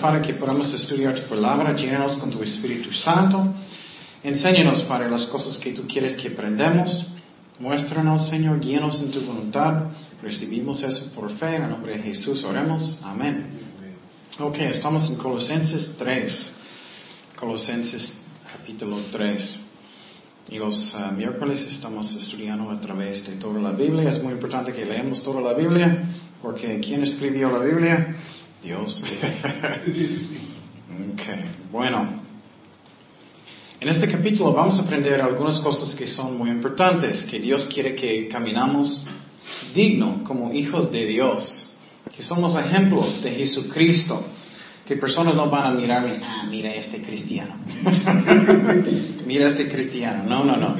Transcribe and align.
Padre, 0.00 0.22
que 0.22 0.34
podamos 0.34 0.72
estudiar 0.72 1.14
tu 1.14 1.28
palabra. 1.28 1.74
Llénanos 1.74 2.16
con 2.16 2.30
tu 2.30 2.42
Espíritu 2.42 2.92
Santo. 2.92 3.52
Enséñanos, 4.22 4.82
Padre, 4.82 5.10
las 5.10 5.26
cosas 5.26 5.58
que 5.58 5.72
tú 5.72 5.86
quieres 5.86 6.14
que 6.14 6.28
aprendamos. 6.28 7.06
Muéstranos, 7.58 8.28
Señor, 8.28 8.60
guíanos 8.60 9.00
en 9.00 9.10
tu 9.10 9.20
voluntad. 9.20 9.86
Recibimos 10.22 10.82
eso 10.82 11.12
por 11.14 11.30
fe. 11.36 11.56
En 11.56 11.64
el 11.64 11.70
nombre 11.70 11.96
de 11.96 12.02
Jesús 12.02 12.44
oremos. 12.44 12.98
Amén. 13.02 13.46
Ok, 14.38 14.58
estamos 14.60 15.10
en 15.10 15.16
Colosenses 15.16 15.96
3. 15.98 16.52
Colosenses 17.36 18.14
capítulo 18.52 18.98
3. 19.10 19.60
Y 20.50 20.58
los 20.58 20.94
uh, 20.94 21.12
miércoles 21.14 21.66
estamos 21.70 22.14
estudiando 22.16 22.70
a 22.70 22.80
través 22.80 23.26
de 23.26 23.36
toda 23.36 23.60
la 23.60 23.72
Biblia. 23.72 24.08
Es 24.08 24.22
muy 24.22 24.32
importante 24.32 24.72
que 24.72 24.84
leamos 24.84 25.22
toda 25.22 25.40
la 25.40 25.52
Biblia, 25.54 26.04
porque 26.40 26.80
¿quién 26.80 27.02
escribió 27.02 27.50
la 27.50 27.64
Biblia? 27.64 28.16
Dios. 28.62 29.02
ok, 31.12 31.22
bueno. 31.70 32.28
En 33.80 33.88
este 33.88 34.08
capítulo 34.08 34.52
vamos 34.52 34.78
a 34.80 34.82
aprender 34.82 35.22
algunas 35.22 35.60
cosas 35.60 35.94
que 35.94 36.08
son 36.08 36.36
muy 36.36 36.50
importantes, 36.50 37.24
que 37.24 37.38
Dios 37.38 37.66
quiere 37.66 37.94
que 37.94 38.26
caminamos 38.26 39.06
digno 39.72 40.24
como 40.24 40.52
hijos 40.52 40.90
de 40.90 41.06
Dios, 41.06 41.70
que 42.14 42.24
somos 42.24 42.56
ejemplos 42.56 43.22
de 43.22 43.30
Jesucristo, 43.30 44.24
que 44.84 44.96
personas 44.96 45.36
no 45.36 45.48
van 45.48 45.66
a 45.66 45.70
mirarme, 45.78 46.18
ah, 46.24 46.44
mira 46.50 46.74
este 46.74 47.00
cristiano, 47.00 47.54
mira 49.26 49.46
este 49.46 49.68
cristiano, 49.68 50.24
no, 50.24 50.44
no, 50.44 50.56
no. 50.56 50.76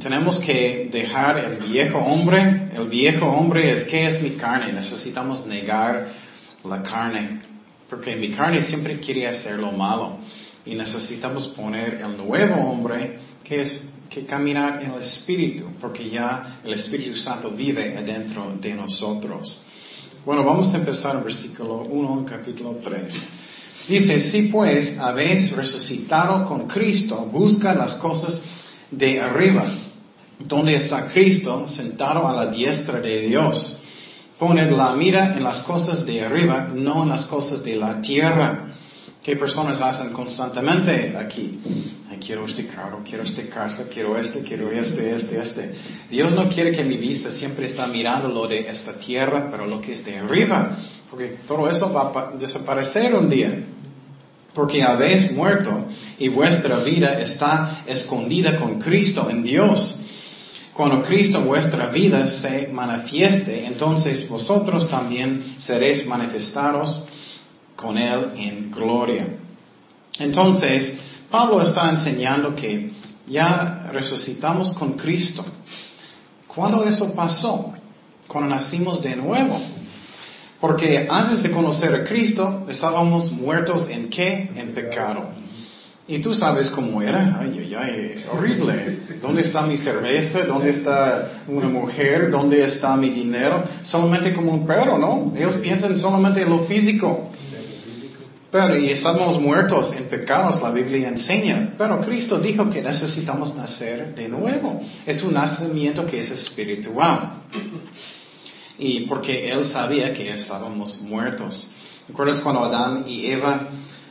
Tenemos 0.00 0.40
que 0.40 0.88
dejar 0.90 1.38
el 1.38 1.68
viejo 1.68 1.98
hombre, 1.98 2.70
el 2.74 2.88
viejo 2.88 3.26
hombre 3.26 3.72
es 3.72 3.84
que 3.84 4.08
es 4.08 4.20
mi 4.20 4.30
carne, 4.30 4.72
necesitamos 4.72 5.46
negar 5.46 6.08
la 6.64 6.82
carne, 6.82 7.42
porque 7.88 8.16
mi 8.16 8.30
carne 8.30 8.62
siempre 8.62 9.00
quiere 9.00 9.26
hacer 9.26 9.58
lo 9.58 9.72
malo 9.72 10.18
y 10.64 10.74
necesitamos 10.74 11.48
poner 11.48 11.94
el 11.94 12.16
nuevo 12.16 12.54
hombre 12.54 13.18
que 13.42 13.62
es 13.62 13.84
que 14.08 14.24
caminar 14.24 14.82
en 14.82 14.90
el 14.90 15.02
Espíritu, 15.02 15.64
porque 15.80 16.10
ya 16.10 16.60
el 16.64 16.72
Espíritu 16.72 17.16
Santo 17.16 17.50
vive 17.50 17.96
adentro 17.96 18.56
de 18.60 18.74
nosotros. 18.74 19.62
Bueno, 20.24 20.44
vamos 20.44 20.74
a 20.74 20.78
empezar 20.78 21.16
en 21.16 21.24
versículo 21.24 21.82
1 21.82 22.18
en 22.18 22.24
capítulo 22.24 22.76
3. 22.82 23.14
Dice, 23.88 24.20
si 24.20 24.42
pues 24.42 24.98
habéis 24.98 25.52
resucitado 25.52 26.44
con 26.44 26.66
Cristo, 26.66 27.16
busca 27.32 27.74
las 27.74 27.94
cosas 27.94 28.40
de 28.90 29.20
arriba, 29.20 29.64
donde 30.38 30.74
está 30.74 31.08
Cristo 31.08 31.66
sentado 31.68 32.26
a 32.26 32.32
la 32.34 32.50
diestra 32.50 33.00
de 33.00 33.28
Dios. 33.28 33.78
Poned 34.40 34.70
la 34.70 34.94
mira 34.94 35.36
en 35.36 35.44
las 35.44 35.60
cosas 35.60 36.06
de 36.06 36.24
arriba, 36.24 36.70
no 36.74 37.02
en 37.02 37.10
las 37.10 37.26
cosas 37.26 37.62
de 37.62 37.76
la 37.76 38.00
tierra. 38.00 38.68
¿Qué 39.22 39.36
personas 39.36 39.82
hacen 39.82 40.14
constantemente 40.14 41.14
aquí? 41.14 41.60
Ay, 42.10 42.16
quiero 42.16 42.46
este 42.46 42.66
carro, 42.66 43.02
quiero 43.04 43.22
este 43.22 43.50
casa, 43.50 43.84
quiero 43.92 44.16
este, 44.16 44.40
quiero 44.40 44.72
este, 44.72 45.14
este, 45.14 45.38
este. 45.38 45.74
Dios 46.08 46.32
no 46.32 46.48
quiere 46.48 46.72
que 46.72 46.82
mi 46.82 46.96
vista 46.96 47.28
siempre 47.28 47.66
está 47.66 47.86
mirando 47.86 48.28
lo 48.28 48.46
de 48.46 48.60
esta 48.60 48.94
tierra, 48.94 49.48
pero 49.50 49.66
lo 49.66 49.78
que 49.78 49.92
es 49.92 50.02
de 50.06 50.16
arriba, 50.16 50.74
porque 51.10 51.40
todo 51.46 51.68
eso 51.68 51.92
va 51.92 52.10
a 52.10 52.38
desaparecer 52.38 53.14
un 53.14 53.28
día. 53.28 53.62
Porque 54.54 54.82
habéis 54.82 55.32
muerto 55.32 55.84
y 56.18 56.28
vuestra 56.28 56.78
vida 56.78 57.20
está 57.20 57.82
escondida 57.86 58.56
con 58.56 58.80
Cristo 58.80 59.28
en 59.28 59.42
Dios. 59.42 60.00
Cuando 60.80 61.02
Cristo 61.02 61.42
vuestra 61.42 61.88
vida 61.88 62.26
se 62.26 62.68
manifieste, 62.68 63.66
entonces 63.66 64.26
vosotros 64.26 64.88
también 64.88 65.56
seréis 65.58 66.06
manifestados 66.06 67.02
con 67.76 67.98
Él 67.98 68.30
en 68.36 68.70
gloria. 68.70 69.26
Entonces, 70.18 70.94
Pablo 71.30 71.60
está 71.60 71.90
enseñando 71.90 72.56
que 72.56 72.92
ya 73.28 73.90
resucitamos 73.92 74.72
con 74.72 74.94
Cristo. 74.94 75.44
¿Cuándo 76.46 76.82
eso 76.84 77.12
pasó? 77.12 77.74
Cuando 78.26 78.48
nacimos 78.48 79.02
de 79.02 79.16
nuevo. 79.16 79.60
Porque 80.62 81.06
antes 81.10 81.42
de 81.42 81.50
conocer 81.50 81.94
a 81.94 82.04
Cristo 82.04 82.64
estábamos 82.70 83.30
muertos 83.30 83.86
en 83.90 84.08
qué? 84.08 84.50
En 84.54 84.72
pecado. 84.72 85.39
Y 86.10 86.18
tú 86.18 86.34
sabes 86.34 86.68
cómo 86.70 87.00
era. 87.00 87.38
Ay, 87.40 87.56
ay, 87.56 87.74
ay, 87.78 88.24
horrible. 88.32 88.98
¿Dónde 89.22 89.42
está 89.42 89.62
mi 89.62 89.78
cerveza? 89.78 90.44
¿Dónde 90.44 90.70
está 90.70 91.44
una 91.46 91.68
mujer? 91.68 92.32
¿Dónde 92.32 92.64
está 92.64 92.96
mi 92.96 93.10
dinero? 93.10 93.62
Solamente 93.84 94.34
como 94.34 94.50
un 94.50 94.66
perro, 94.66 94.98
¿no? 94.98 95.32
Ellos 95.36 95.54
piensan 95.62 95.96
solamente 95.96 96.42
en 96.42 96.50
lo 96.50 96.64
físico. 96.66 97.30
Pero 98.50 98.76
y 98.76 98.90
estamos 98.90 99.40
muertos 99.40 99.94
en 99.96 100.06
pecados, 100.06 100.60
la 100.60 100.72
Biblia 100.72 101.10
enseña. 101.10 101.74
Pero 101.78 102.00
Cristo 102.00 102.40
dijo 102.40 102.68
que 102.68 102.82
necesitamos 102.82 103.54
nacer 103.54 104.12
de 104.12 104.28
nuevo. 104.28 104.82
Es 105.06 105.22
un 105.22 105.32
nacimiento 105.32 106.04
que 106.06 106.18
es 106.18 106.30
espiritual. 106.32 107.34
Y 108.80 109.02
porque 109.02 109.48
Él 109.48 109.64
sabía 109.64 110.12
que 110.12 110.32
estábamos 110.32 111.00
muertos. 111.02 111.70
¿Recuerdas 112.08 112.40
cuando 112.40 112.64
Adán 112.64 113.04
y 113.06 113.26
Eva 113.26 113.68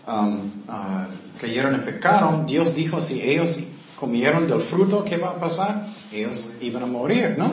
um, 0.08 0.52
uh, 0.66 1.29
cayeron 1.40 1.76
en 1.76 1.82
pecado? 1.82 2.44
Dios 2.46 2.76
dijo, 2.76 3.02
si 3.02 3.22
ellos 3.22 3.58
comieron 4.00 4.48
del 4.48 4.62
fruto, 4.64 5.04
¿qué 5.04 5.18
va 5.18 5.32
a 5.32 5.40
pasar? 5.40 5.88
Ellos 6.12 6.50
iban 6.62 6.84
a 6.84 6.86
morir, 6.86 7.36
¿no? 7.38 7.52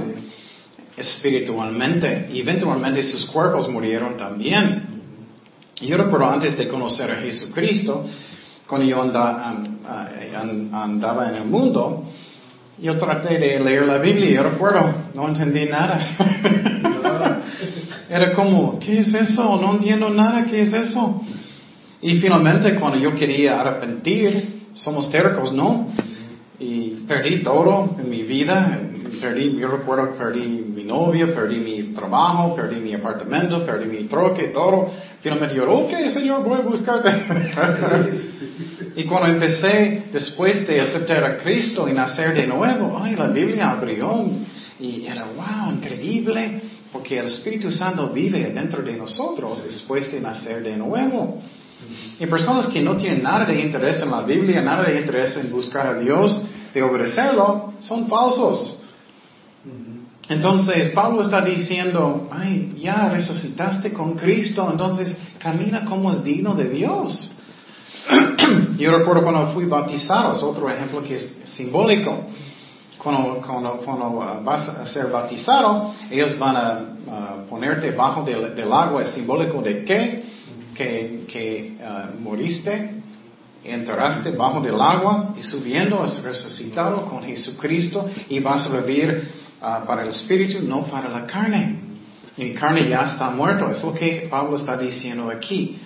Espiritualmente. 0.97 2.29
Y 2.33 2.41
eventualmente 2.41 3.03
sus 3.03 3.27
cuerpos 3.27 3.69
murieron 3.69 4.17
también. 4.17 4.97
Yo 5.81 5.97
recuerdo 5.97 6.31
antes 6.31 6.57
de 6.57 6.69
conocer 6.69 7.11
a 7.11 7.17
Jesucristo, 7.17 8.07
cuando 8.67 8.87
yo 8.87 9.03
andaba 9.03 9.69
en 11.29 11.35
el 11.35 11.45
mundo, 11.45 12.05
yo 12.79 12.97
traté 12.99 13.39
de 13.39 13.61
leer 13.61 13.87
la 13.87 13.99
Biblia, 13.99 14.31
yo 14.31 14.43
recuerdo, 14.43 14.95
no 15.15 15.29
entendí 15.29 15.67
nada. 15.67 16.01
Era 18.09 18.33
como, 18.33 18.79
¿qué 18.79 19.01
es 19.01 19.13
eso? 19.13 19.61
No 19.61 19.73
entiendo 19.73 20.09
nada, 20.11 20.47
¿qué 20.47 20.63
es 20.63 20.73
eso? 20.73 21.23
Y 22.03 22.19
finalmente 22.19 22.75
cuando 22.75 22.99
yo 22.99 23.15
quería 23.15 23.61
arrepentir, 23.61 24.57
somos 24.75 25.11
tercos, 25.11 25.53
¿no? 25.53 25.91
Y 26.59 27.05
perdí 27.07 27.43
todo 27.43 27.97
en 27.99 28.09
mi 28.09 28.23
vida, 28.23 28.81
perdí, 29.21 29.57
yo 29.59 29.69
recuerdo, 29.69 30.13
perdí 30.13 30.47
mi 30.47 30.85
novia, 30.85 31.35
perdí 31.35 31.57
mi 31.57 31.83
trabajo, 31.95 32.55
perdí 32.55 32.81
mi 32.81 32.95
apartamento, 32.95 33.65
perdí 33.65 33.87
mi 33.87 34.05
troque, 34.05 34.49
todo. 34.49 34.91
Finalmente 35.21 35.57
yo, 35.57 35.71
ok, 35.71 35.93
Señor, 36.13 36.45
voy 36.45 36.59
a 36.59 36.63
buscarte. 36.63 37.11
y 38.97 39.05
cuando 39.05 39.29
empecé, 39.29 40.05
después 40.13 40.67
de 40.67 40.81
aceptar 40.81 41.25
a 41.25 41.39
Cristo 41.39 41.89
y 41.89 41.93
nacer 41.93 42.35
de 42.35 42.47
nuevo, 42.47 42.99
ay, 43.03 43.17
la 43.17 43.29
Biblia 43.29 43.71
abrió 43.71 44.25
y 44.79 45.07
era, 45.07 45.25
wow, 45.25 45.75
increíble, 45.75 46.61
porque 46.93 47.19
el 47.19 47.27
Espíritu 47.27 47.73
Santo 47.73 48.09
vive 48.09 48.53
dentro 48.53 48.83
de 48.83 48.95
nosotros 48.97 49.65
después 49.65 50.13
de 50.13 50.21
nacer 50.21 50.63
de 50.63 50.77
nuevo. 50.77 51.43
Y 52.19 52.27
personas 52.27 52.69
que 52.69 52.81
no 52.81 52.97
tienen 52.97 53.23
nada 53.23 53.45
de 53.45 53.61
interés 53.61 54.01
en 54.01 54.11
la 54.11 54.23
Biblia, 54.23 54.63
nada 54.63 54.85
de 54.85 55.01
interés 55.01 55.37
en 55.37 55.51
buscar 55.51 55.87
a 55.87 55.99
Dios, 55.99 56.43
de 56.73 56.83
obedecerlo, 56.83 57.75
son 57.81 58.09
falsos. 58.09 58.83
Entonces 60.29 60.91
Pablo 60.91 61.23
está 61.23 61.41
diciendo, 61.43 62.29
ay, 62.31 62.75
ya 62.79 63.09
resucitaste 63.09 63.93
con 63.93 64.15
Cristo, 64.15 64.69
entonces 64.71 65.17
camina 65.39 65.85
como 65.85 66.11
es 66.11 66.25
digno 66.25 66.55
de 66.55 66.69
Dios. 66.69 67.33
Yo 68.79 68.97
recuerdo 68.97 69.23
cuando 69.23 69.53
fui 69.53 69.67
bautizado, 69.67 70.33
es 70.33 70.43
otro 70.43 70.69
ejemplo 70.69 71.03
que 71.03 71.17
es 71.17 71.33
simbólico. 71.45 72.27
Cuando, 72.99 73.41
cuando, 73.41 74.43
vas 74.43 74.69
a 74.69 74.85
ser 74.85 75.07
bautizado, 75.13 75.95
ellos 76.11 76.37
van 76.39 76.57
a, 76.57 76.81
ponerte 77.49 77.93
bajo 77.93 78.25
del, 78.25 78.73
agua, 78.73 79.03
es 79.03 79.11
simbólico 79.11 79.63
de 79.63 79.85
qué? 79.85 80.25
Que, 80.77 81.25
que 81.27 81.79
uh, 81.81 82.21
moriste, 82.21 83.03
entraste 83.65 84.33
bajo 84.33 84.61
del 84.61 84.79
agua 84.81 85.35
y 85.39 85.43
subiendo 85.43 86.03
has 86.03 86.23
resucitado 86.23 87.07
con 87.07 87.23
Jesucristo 87.23 88.07
y 88.29 88.41
vas 88.41 88.67
a 88.67 88.81
vivir 88.81 89.27
Ah, 89.61 89.85
para 89.87 90.03
el 90.03 90.11
espíritu, 90.11 90.63
no 90.63 90.85
para 90.87 91.09
la 91.09 91.27
carne. 91.27 91.81
Mi 92.37 92.53
carne 92.53 92.89
ya 92.89 93.05
está 93.05 93.31
muerto. 93.31 93.71
Es 93.71 93.83
lo 93.83 93.95
que 93.95 94.29
Pablo 94.31 94.57
está 94.57 94.77
diciendo 94.77 95.31
aquí. 95.31 95.79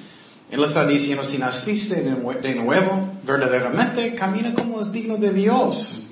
Él 0.50 0.62
está 0.64 0.84
diciendo, 0.84 1.22
si 1.22 1.38
naciste 1.38 2.02
de 2.02 2.54
nuevo, 2.56 3.08
verdaderamente 3.24 4.14
camina 4.16 4.52
como 4.52 4.80
es 4.80 4.90
digno 4.90 5.16
de 5.16 5.32
Dios. 5.32 6.02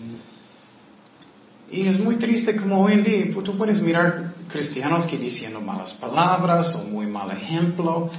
Y 1.70 1.88
es 1.88 1.98
muy 1.98 2.16
triste 2.16 2.54
como 2.56 2.84
hoy 2.84 2.92
en 2.92 3.04
día, 3.04 3.42
tú 3.42 3.58
puedes 3.58 3.82
mirar 3.82 4.32
cristianos 4.48 5.04
que 5.06 5.19
diciendo 5.19 5.60
malas 5.60 5.92
palabras 5.94 6.74
o 6.76 6.84
muy 6.84 7.06
mal 7.06 7.32
ejemplo. 7.32 8.10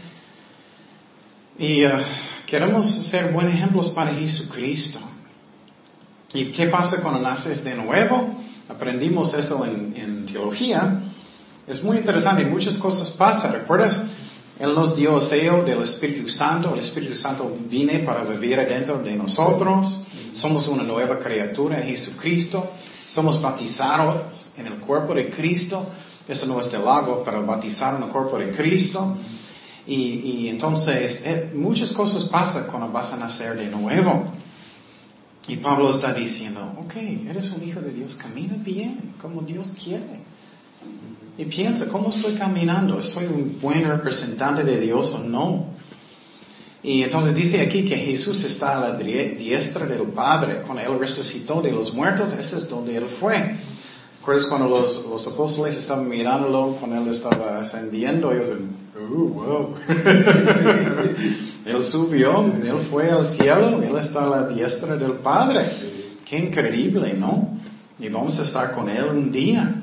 Y 1.60 1.84
ah, 1.84 2.02
queremos 2.48 2.90
ser 3.10 3.32
buenos 3.32 3.54
ejemplos 3.54 3.90
para 3.90 4.14
Jesucristo. 4.16 5.00
¿Y 6.34 6.46
qué 6.46 6.68
pasa 6.68 7.02
cuando 7.02 7.20
naces 7.20 7.64
de 7.64 7.76
nuevo? 7.76 8.40
aprendimos 8.70 9.34
eso 9.34 9.66
en, 9.66 10.26
teología, 10.28 11.02
es 11.68 11.84
muy 11.84 11.98
interesante, 11.98 12.46
muchas 12.46 12.78
cosas 12.78 13.10
pasan. 13.12 13.54
¿Recuerdas 13.54 14.04
Él 14.60 14.76
nos 14.76 14.96
dio 14.96 15.16
el 15.16 15.22
sello 15.24 15.64
del 15.64 15.82
Espíritu 15.82 16.30
Santo. 16.30 16.74
El 16.74 16.82
Espíritu 16.82 17.16
Santo 17.16 17.58
viene 17.68 18.00
para 18.00 18.24
vivir 18.24 18.60
dentro 18.68 19.00
de 19.00 19.16
nosotros. 19.16 20.04
Somos 20.34 20.68
una 20.68 20.84
nueva 20.84 21.18
criatura 21.18 21.82
en 21.82 21.88
Jesucristo. 21.88 22.72
Somos 23.08 23.42
bautizados 23.42 24.50
en 24.56 24.68
el 24.68 24.76
cuerpo 24.76 25.14
de 25.16 25.30
Cristo. 25.30 25.88
Eso 26.28 26.46
no 26.46 26.62
es 26.62 26.72
del 26.72 26.88
agua, 26.88 27.24
pero 27.26 27.44
bautizar 27.44 27.96
en 27.96 28.04
el 28.04 28.10
cuerpo 28.10 28.38
de 28.38 28.52
Cristo. 28.52 29.18
Y, 29.92 30.48
entonces 30.50 31.20
eh, 31.24 31.52
muchas 31.56 31.92
cosas 31.94 32.26
pasan 32.26 32.68
cuando 32.68 32.92
vas 32.92 33.12
a 33.12 33.18
nacer 33.18 33.58
de 33.58 33.68
nuevo. 33.68 34.32
Y 35.48 35.58
Pablo 35.58 35.90
está 35.90 36.14
diciendo, 36.14 36.74
ok, 36.78 36.94
eres 37.28 37.50
un 37.50 37.68
hijo 37.68 37.82
de 37.82 37.92
Dios, 37.92 38.16
camina 38.16 38.56
bien, 38.64 39.16
como 39.20 39.42
Dios 39.42 39.74
quiere. 39.84 40.22
Y 41.40 41.46
piensa, 41.46 41.88
¿cómo 41.88 42.10
estoy 42.10 42.36
caminando? 42.36 43.02
¿Soy 43.02 43.26
un 43.26 43.58
buen 43.60 43.84
representante 43.88 44.64
de 44.64 44.80
Dios 44.80 45.12
o 45.16 45.24
no? 45.24 45.70
Y 46.84 47.02
entonces 47.02 47.34
dice 47.34 47.60
aquí 47.60 47.84
que 47.84 47.98
Jesús 47.98 48.44
está 48.44 48.78
a 48.78 48.90
la 48.90 48.98
diestra 48.98 49.88
del 49.88 50.04
Padre. 50.10 50.62
Cuando 50.68 50.84
Él 50.84 51.00
resucitó 51.00 51.64
de 51.64 51.72
los 51.72 51.92
muertos, 51.96 52.32
ese 52.34 52.58
es 52.58 52.70
donde 52.70 52.96
Él 52.96 53.08
fue. 53.20 53.56
¿Recuerdas 54.20 54.46
cuando 54.46 54.70
los, 54.70 55.04
los 55.04 55.28
apóstoles 55.28 55.76
estaban 55.78 56.08
mirándolo, 56.08 56.78
cuando 56.80 57.02
Él 57.02 57.08
estaba 57.08 57.60
ascendiendo? 57.60 58.32
Ellos 58.32 58.50
uh, 59.00 59.30
wow. 59.30 59.76
él 61.66 61.84
subió, 61.84 62.46
Él 62.46 62.88
fue 62.90 63.10
al 63.10 63.26
cielo, 63.38 63.82
Él 63.82 63.96
está 63.98 64.24
a 64.24 64.28
la 64.28 64.48
diestra 64.48 64.96
del 64.96 65.14
Padre. 65.14 65.66
Qué 66.26 66.38
increíble, 66.38 67.14
¿no? 67.14 67.58
Y 67.98 68.10
vamos 68.10 68.40
a 68.40 68.44
estar 68.44 68.72
con 68.72 68.90
Él 68.90 69.06
un 69.12 69.32
día. 69.32 69.76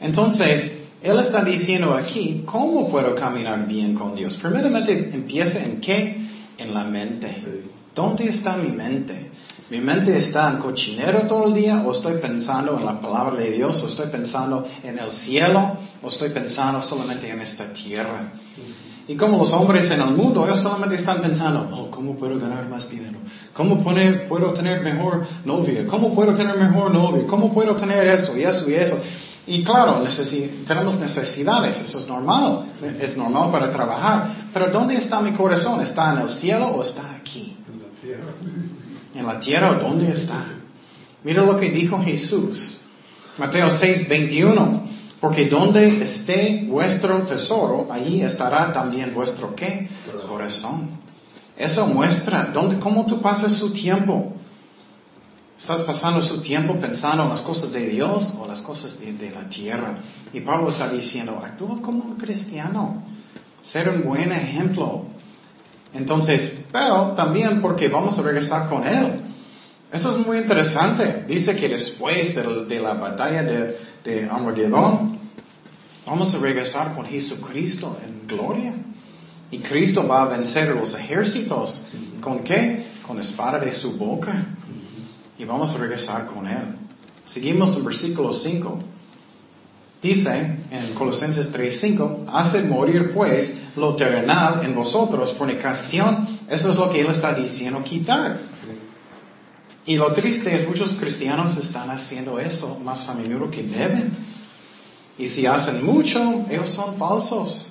Entonces, 0.00 0.70
Él 1.02 1.18
está 1.18 1.44
diciendo 1.44 1.94
aquí, 1.94 2.42
¿cómo 2.44 2.90
puedo 2.90 3.14
caminar 3.14 3.66
bien 3.66 3.94
con 3.94 4.14
Dios? 4.14 4.36
Primeramente, 4.36 5.10
empieza 5.12 5.64
en 5.64 5.80
qué? 5.80 6.16
En 6.56 6.74
la 6.74 6.84
mente. 6.84 7.36
¿Dónde 7.94 8.28
está 8.28 8.56
mi 8.56 8.70
mente? 8.70 9.30
¿Mi 9.70 9.80
mente 9.80 10.16
está 10.16 10.50
en 10.50 10.58
cochinero 10.58 11.26
todo 11.26 11.48
el 11.48 11.54
día 11.54 11.82
o 11.84 11.90
estoy 11.90 12.14
pensando 12.14 12.78
en 12.78 12.86
la 12.86 12.98
palabra 13.00 13.36
de 13.36 13.50
Dios 13.50 13.82
o 13.82 13.88
estoy 13.88 14.06
pensando 14.08 14.66
en 14.82 14.98
el 14.98 15.10
cielo 15.10 15.76
o 16.02 16.08
estoy 16.08 16.30
pensando 16.30 16.80
solamente 16.80 17.28
en 17.28 17.40
esta 17.40 17.70
tierra? 17.72 18.32
Y 19.06 19.16
como 19.16 19.38
los 19.38 19.52
hombres 19.52 19.90
en 19.90 20.00
el 20.00 20.10
mundo, 20.10 20.44
ellos 20.46 20.60
solamente 20.60 20.96
están 20.96 21.20
pensando, 21.20 21.68
oh, 21.72 21.90
¿cómo 21.90 22.14
puedo 22.16 22.38
ganar 22.38 22.68
más 22.68 22.88
dinero? 22.90 23.18
¿Cómo 23.54 23.82
puedo 23.82 24.52
tener 24.52 24.82
mejor 24.82 25.26
novia? 25.44 25.86
¿Cómo 25.86 26.14
puedo 26.14 26.34
tener 26.34 26.56
mejor 26.58 26.92
novia? 26.92 27.26
¿Cómo 27.26 27.52
puedo 27.52 27.74
tener 27.74 28.06
eso 28.06 28.36
y 28.36 28.44
eso 28.44 28.70
y 28.70 28.74
eso? 28.74 28.98
Y 29.46 29.64
claro, 29.64 30.02
tenemos 30.66 30.98
necesidades, 30.98 31.80
eso 31.80 32.00
es 32.00 32.06
normal, 32.06 32.64
es 33.00 33.16
normal 33.16 33.50
para 33.50 33.72
trabajar. 33.72 34.50
Pero 34.52 34.68
¿dónde 34.70 34.96
está 34.96 35.22
mi 35.22 35.32
corazón? 35.32 35.80
¿Está 35.80 36.12
en 36.12 36.18
el 36.18 36.28
cielo 36.28 36.66
o 36.68 36.82
está 36.82 37.14
aquí? 37.18 37.56
En 37.66 37.78
la 37.80 37.88
tierra. 38.02 38.32
¿En 39.18 39.26
la 39.26 39.40
tierra 39.40 39.74
dónde 39.74 40.12
está? 40.12 40.46
Mira 41.24 41.42
lo 41.44 41.58
que 41.58 41.70
dijo 41.70 42.00
Jesús. 42.00 42.78
Mateo 43.36 43.68
6, 43.68 44.08
21. 44.08 44.82
Porque 45.20 45.46
donde 45.46 46.04
esté 46.04 46.64
vuestro 46.68 47.22
tesoro, 47.22 47.88
allí 47.90 48.22
estará 48.22 48.72
también 48.72 49.12
vuestro 49.12 49.56
qué? 49.56 49.88
Corazón. 50.28 50.90
Eso 51.56 51.84
muestra 51.88 52.50
dónde, 52.54 52.78
cómo 52.78 53.06
tú 53.06 53.20
pasas 53.20 53.56
su 53.56 53.72
tiempo. 53.72 54.34
¿Estás 55.58 55.80
pasando 55.80 56.22
su 56.22 56.40
tiempo 56.40 56.76
pensando 56.76 57.24
en 57.24 57.30
las 57.30 57.42
cosas 57.42 57.72
de 57.72 57.88
Dios 57.88 58.32
o 58.38 58.46
las 58.46 58.62
cosas 58.62 58.96
de, 59.00 59.30
la 59.32 59.48
tierra? 59.48 59.96
Y 60.32 60.38
Pablo 60.42 60.68
está 60.68 60.88
diciendo, 60.88 61.42
actúa 61.44 61.82
como 61.82 62.04
un 62.04 62.14
cristiano, 62.14 63.02
ser 63.62 63.88
un 63.88 64.04
buen 64.04 64.30
ejemplo. 64.30 65.06
Entonces, 65.98 66.52
pero 66.72 67.12
también 67.16 67.60
porque 67.60 67.88
vamos 67.88 68.18
a 68.18 68.22
regresar 68.22 68.68
con 68.68 68.86
Él. 68.86 69.20
Eso 69.92 70.16
es 70.16 70.26
muy 70.26 70.38
interesante. 70.38 71.24
Dice 71.26 71.56
que 71.56 71.68
después 71.68 72.34
de, 72.34 72.80
la 72.80 72.94
batalla 72.94 73.42
de, 73.42 73.76
de 74.04 74.28
Armagedón, 74.30 75.18
vamos 76.06 76.32
a 76.34 76.38
regresar 76.38 76.94
con 76.94 77.04
Jesucristo 77.04 77.98
en 78.04 78.26
gloria. 78.26 78.72
Y 79.50 79.58
Cristo 79.58 80.06
va 80.06 80.22
a 80.22 80.28
vencer 80.28 80.74
los 80.74 80.94
ejércitos. 80.94 81.82
¿Con 82.20 82.44
qué? 82.44 82.86
Con 83.06 83.18
espada 83.18 83.58
de 83.58 83.72
su 83.72 83.92
boca 83.98 84.46
y 85.38 85.44
vamos 85.44 85.74
a 85.74 85.78
regresar 85.78 86.26
con 86.26 86.46
Él. 86.46 86.76
Seguimos 87.26 87.76
en 87.76 87.84
versículo 87.84 88.32
5. 88.32 88.78
Dice 90.00 90.58
en 90.70 90.94
Colosenses 90.94 91.50
3:5, 91.52 92.26
hace 92.32 92.62
morir 92.62 93.12
pues 93.12 93.52
lo 93.76 93.96
terrenal 93.96 94.60
en 94.62 94.74
vosotros, 94.74 95.34
fornicación, 95.34 96.38
eso 96.48 96.70
es 96.70 96.76
lo 96.76 96.88
que 96.90 97.00
Él 97.00 97.08
está 97.08 97.34
diciendo, 97.34 97.82
quitar. 97.82 98.38
Y 99.86 99.96
lo 99.96 100.12
triste 100.12 100.54
es 100.54 100.68
muchos 100.68 100.92
cristianos 100.92 101.56
están 101.56 101.90
haciendo 101.90 102.38
eso 102.38 102.78
más 102.84 103.08
a 103.08 103.14
menudo 103.14 103.50
que 103.50 103.62
deben. 103.62 104.12
Y 105.18 105.26
si 105.26 105.46
hacen 105.46 105.84
mucho, 105.84 106.44
ellos 106.48 106.70
son 106.70 106.96
falsos. 106.96 107.68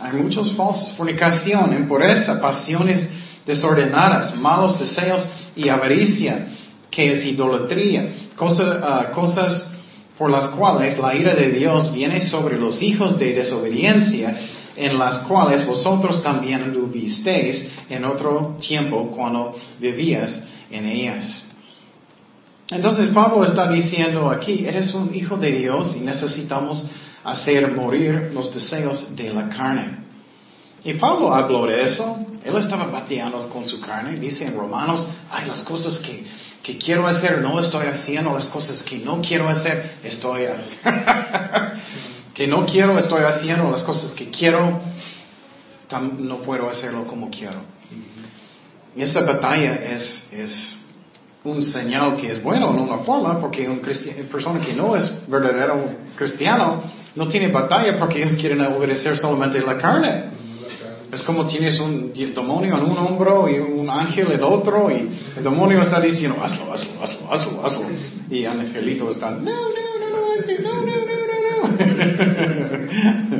Hay 0.00 0.12
muchos 0.14 0.52
falsos. 0.52 0.92
Fornicación, 0.94 1.72
impureza, 1.72 2.40
pasiones 2.40 3.08
desordenadas, 3.46 4.36
malos 4.36 4.78
deseos 4.78 5.26
y 5.56 5.68
avaricia 5.68 6.46
que 6.90 7.12
es 7.12 7.24
idolatría, 7.24 8.12
ah, 8.36 9.12
cosas 9.14 9.67
por 10.18 10.30
las 10.30 10.48
cuales 10.48 10.98
la 10.98 11.14
ira 11.14 11.34
de 11.34 11.50
Dios 11.50 11.92
viene 11.94 12.20
sobre 12.20 12.58
los 12.58 12.82
hijos 12.82 13.18
de 13.18 13.34
desobediencia, 13.34 14.36
en 14.76 14.98
las 14.98 15.20
cuales 15.20 15.64
vosotros 15.64 16.22
también 16.22 16.62
anduvisteis 16.62 17.64
en 17.88 18.04
otro 18.04 18.56
tiempo 18.60 19.10
cuando 19.14 19.54
vivías 19.78 20.40
en 20.70 20.86
ellas. 20.86 21.46
Entonces 22.70 23.08
Pablo 23.08 23.44
está 23.44 23.70
diciendo 23.70 24.28
aquí, 24.28 24.66
eres 24.66 24.92
un 24.92 25.14
hijo 25.14 25.36
de 25.36 25.52
Dios 25.52 25.96
y 25.96 26.00
necesitamos 26.00 26.84
hacer 27.24 27.72
morir 27.72 28.30
los 28.34 28.52
deseos 28.52 29.16
de 29.16 29.32
la 29.32 29.48
carne. 29.48 30.07
Y 30.84 30.94
Pablo 30.94 31.34
habló 31.34 31.66
de 31.66 31.82
eso, 31.82 32.18
él 32.44 32.56
estaba 32.56 32.86
bateando 32.86 33.48
con 33.48 33.66
su 33.66 33.80
carne, 33.80 34.18
dice 34.18 34.44
en 34.44 34.56
Romanos, 34.56 35.06
hay 35.30 35.46
las 35.46 35.62
cosas 35.62 35.98
que 35.98 36.24
que 36.68 36.76
quiero 36.76 37.06
hacer, 37.06 37.38
no 37.38 37.58
estoy 37.60 37.86
haciendo 37.86 38.32
las 38.32 38.48
cosas 38.48 38.82
que 38.82 38.98
no 38.98 39.22
quiero 39.22 39.48
hacer, 39.48 39.98
estoy 40.02 40.44
haciendo. 40.44 41.00
que 42.34 42.46
no 42.46 42.66
quiero, 42.66 42.98
estoy 42.98 43.22
haciendo 43.22 43.70
las 43.70 43.82
cosas 43.82 44.12
que 44.12 44.28
quiero, 44.28 44.78
no 46.18 46.36
puedo 46.38 46.68
hacerlo 46.68 47.06
como 47.06 47.30
quiero. 47.30 47.62
Y 48.94 49.02
esa 49.02 49.22
batalla 49.22 49.76
es, 49.76 50.28
es 50.30 50.76
un 51.44 51.62
señal 51.62 52.16
que 52.16 52.32
es 52.32 52.42
bueno 52.42 52.70
en 52.70 52.80
una 52.80 52.98
forma, 52.98 53.40
porque 53.40 53.68
una 53.68 53.80
persona 54.30 54.60
que 54.60 54.74
no 54.74 54.94
es 54.94 55.10
verdadero 55.26 55.82
cristiano 56.16 56.82
no 57.14 57.26
tiene 57.28 57.48
batalla 57.48 57.98
porque 57.98 58.22
ellos 58.22 58.36
quieren 58.36 58.60
obedecer 58.60 59.16
solamente 59.16 59.60
la 59.60 59.78
carne. 59.78 60.37
Es 61.10 61.22
como 61.22 61.46
tienes 61.46 61.80
un 61.80 62.12
demonio 62.12 62.76
en 62.76 62.84
un 62.84 62.98
hombro 62.98 63.48
y 63.48 63.58
un 63.58 63.88
ángel 63.88 64.26
en 64.26 64.32
el 64.32 64.42
otro 64.42 64.90
y 64.90 65.08
el 65.36 65.42
demonio 65.42 65.80
está 65.80 66.00
diciendo, 66.00 66.36
hazlo, 66.42 66.72
hazlo, 66.72 67.02
hazlo, 67.02 67.32
hazlo, 67.32 67.66
hazlo. 67.66 67.86
Y 68.30 68.44
el 68.44 68.60
angelito 68.60 69.10
está, 69.10 69.30
no, 69.30 69.40
no, 69.40 69.50
no, 70.00 70.10
no, 70.10 70.20
no, 70.60 70.84
no, 70.84 70.84
no, 70.84 71.68
no. 71.68 71.98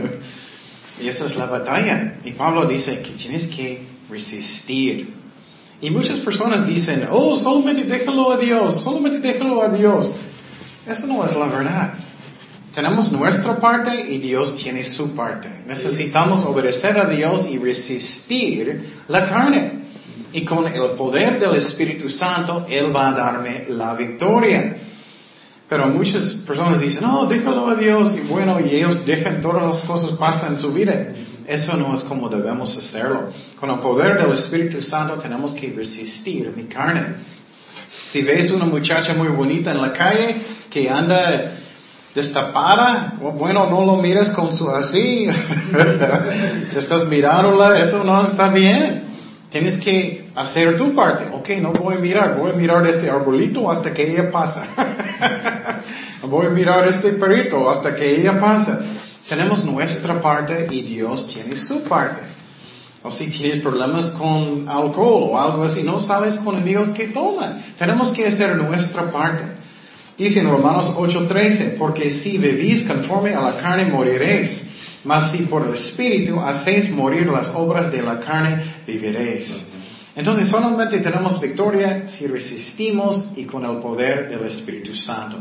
y 1.02 1.08
esa 1.08 1.26
es 1.26 1.37
la 1.37 1.46
batalla. 1.46 2.18
Y 2.25 2.32
Pablo 2.32 2.64
dice 2.64 3.02
que 3.02 3.10
tienes 3.10 3.46
que 3.48 3.82
resistir. 4.08 5.14
Y 5.80 5.90
muchas 5.90 6.18
personas 6.18 6.66
dicen, 6.66 7.06
oh, 7.10 7.37
solamente 7.37 7.84
déjalo 7.84 8.32
a 8.32 8.38
Dios, 8.38 8.82
solamente 8.82 9.20
déjalo 9.20 9.62
a 9.62 9.68
Dios. 9.68 10.10
Eso 10.87 11.06
no 11.06 11.25
es 11.25 11.37
la 11.37 11.46
verdad. 11.46 11.92
Tenemos 12.78 13.11
nuestra 13.11 13.56
parte 13.56 14.06
y 14.08 14.18
Dios 14.18 14.54
tiene 14.54 14.85
su 14.85 15.12
parte. 15.16 15.49
Necesitamos 15.66 16.44
obedecer 16.44 16.97
a 16.97 17.06
Dios 17.06 17.49
y 17.50 17.58
resistir 17.58 19.00
la 19.08 19.28
carne. 19.28 19.80
Y 20.32 20.44
con 20.44 20.64
el 20.64 20.90
poder 20.90 21.40
del 21.40 21.56
Espíritu 21.56 22.08
Santo, 22.08 22.66
Él 22.70 22.94
va 22.94 23.08
a 23.08 23.12
darme 23.14 23.64
la 23.70 23.94
victoria. 23.94 24.76
Pero 25.68 25.88
muchas 25.88 26.35
personas 26.47 26.80
dicen, 26.80 27.02
no, 27.02 27.26
déjalo 27.26 27.66
a 27.66 27.75
Dios. 27.75 28.14
Y 28.14 28.20
bueno, 28.28 28.61
y 28.61 28.76
ellos 28.76 29.04
dejan 29.04 29.40
todas 29.40 29.64
las 29.75 29.82
cosas 29.82 30.12
pasan 30.16 30.52
en 30.52 30.58
su 30.58 30.73
vida. 30.73 30.94
Eso 31.49 31.76
no 31.76 31.92
es 31.94 32.04
como 32.04 32.28
debemos 32.28 32.78
hacerlo. 32.78 33.32
Con 33.58 33.70
el 33.70 33.80
poder 33.80 34.23
del 34.23 34.32
Espíritu 34.35 34.80
Santo 34.82 35.14
tenemos 35.14 35.52
que 35.52 35.73
resistir 35.73 36.52
mi 36.54 36.66
carne. 36.66 37.06
Si 38.12 38.23
ves 38.23 38.52
una 38.52 38.66
muchacha 38.66 39.14
muy 39.14 39.30
bonita 39.30 39.73
en 39.73 39.82
la 39.82 39.92
calle 39.92 40.37
que 40.70 40.88
anda 40.88 41.58
destapada, 42.18 43.14
bueno, 43.20 43.70
no 43.70 43.84
lo 43.84 43.96
mires 43.96 44.30
con 44.30 44.52
su 44.52 44.68
así, 44.70 45.28
estás 46.76 47.06
mirándola, 47.06 47.78
eso 47.78 48.02
no 48.02 48.22
está 48.22 48.48
bien. 48.48 49.06
Tienes 49.50 49.78
que 49.78 50.28
hacer 50.34 50.76
tu 50.76 50.94
parte. 50.94 51.25
Ok, 51.32 51.48
no 51.62 51.72
voy 51.72 51.94
a 51.94 51.98
mirar, 51.98 52.37
voy 52.37 52.50
a 52.50 52.54
mirar 52.54 52.87
este 52.87 53.08
arbolito 53.08 53.70
hasta 53.70 53.94
que 53.94 54.10
ella 54.10 54.30
pasa. 54.30 54.66
voy 56.25 56.46
a 56.46 56.50
mirar 56.50 56.87
este 56.87 57.12
perrito 57.12 57.70
hasta 57.70 57.94
que 57.94 58.20
ella 58.20 58.38
pasa. 58.38 58.80
Tenemos 59.28 59.64
nuestra 59.64 60.20
parte 60.20 60.66
y 60.70 60.82
Dios 60.82 61.26
tiene 61.32 61.56
su 61.56 61.82
parte. 61.84 62.20
O 63.02 63.10
si 63.10 63.30
tienes 63.30 63.62
problemas 63.62 64.10
con 64.10 64.68
alcohol 64.68 65.30
o 65.30 65.40
algo 65.40 65.64
así, 65.64 65.82
no 65.82 65.98
sales 65.98 66.37
con 66.37 66.56
amigos 66.56 66.90
que 66.90 67.08
toman. 67.08 67.75
Tenemos 67.78 68.10
que 68.12 68.26
hacer 68.26 68.56
nuestra 68.56 69.10
parte. 69.10 69.44
Dice 70.18 70.40
en 70.40 70.50
Romanos 70.50 70.92
8:13, 70.96 71.76
porque 71.78 72.10
si 72.10 72.38
vivís 72.38 72.82
conforme 72.82 73.34
a 73.34 73.40
la 73.40 73.56
carne 73.56 73.84
moriréis, 73.84 74.66
mas 75.04 75.30
si 75.30 75.44
por 75.44 75.64
el 75.64 75.75
Espíritu 75.75 76.40
hacéis 76.40 76.90
morir 76.90 77.28
las 77.28 77.48
obras 77.54 77.92
de 77.92 78.02
la 78.02 78.18
carne, 78.18 78.82
viviréis. 78.84 79.64
Entonces 80.16 80.48
solamente 80.48 80.98
tenemos 80.98 81.40
victoria 81.40 82.08
si 82.08 82.26
resistimos 82.26 83.30
y 83.37 83.44
con 83.44 83.64
el 83.64 83.78
poder 83.78 84.28
del 84.28 84.44
Espíritu 84.48 84.92
Santo. 84.92 85.38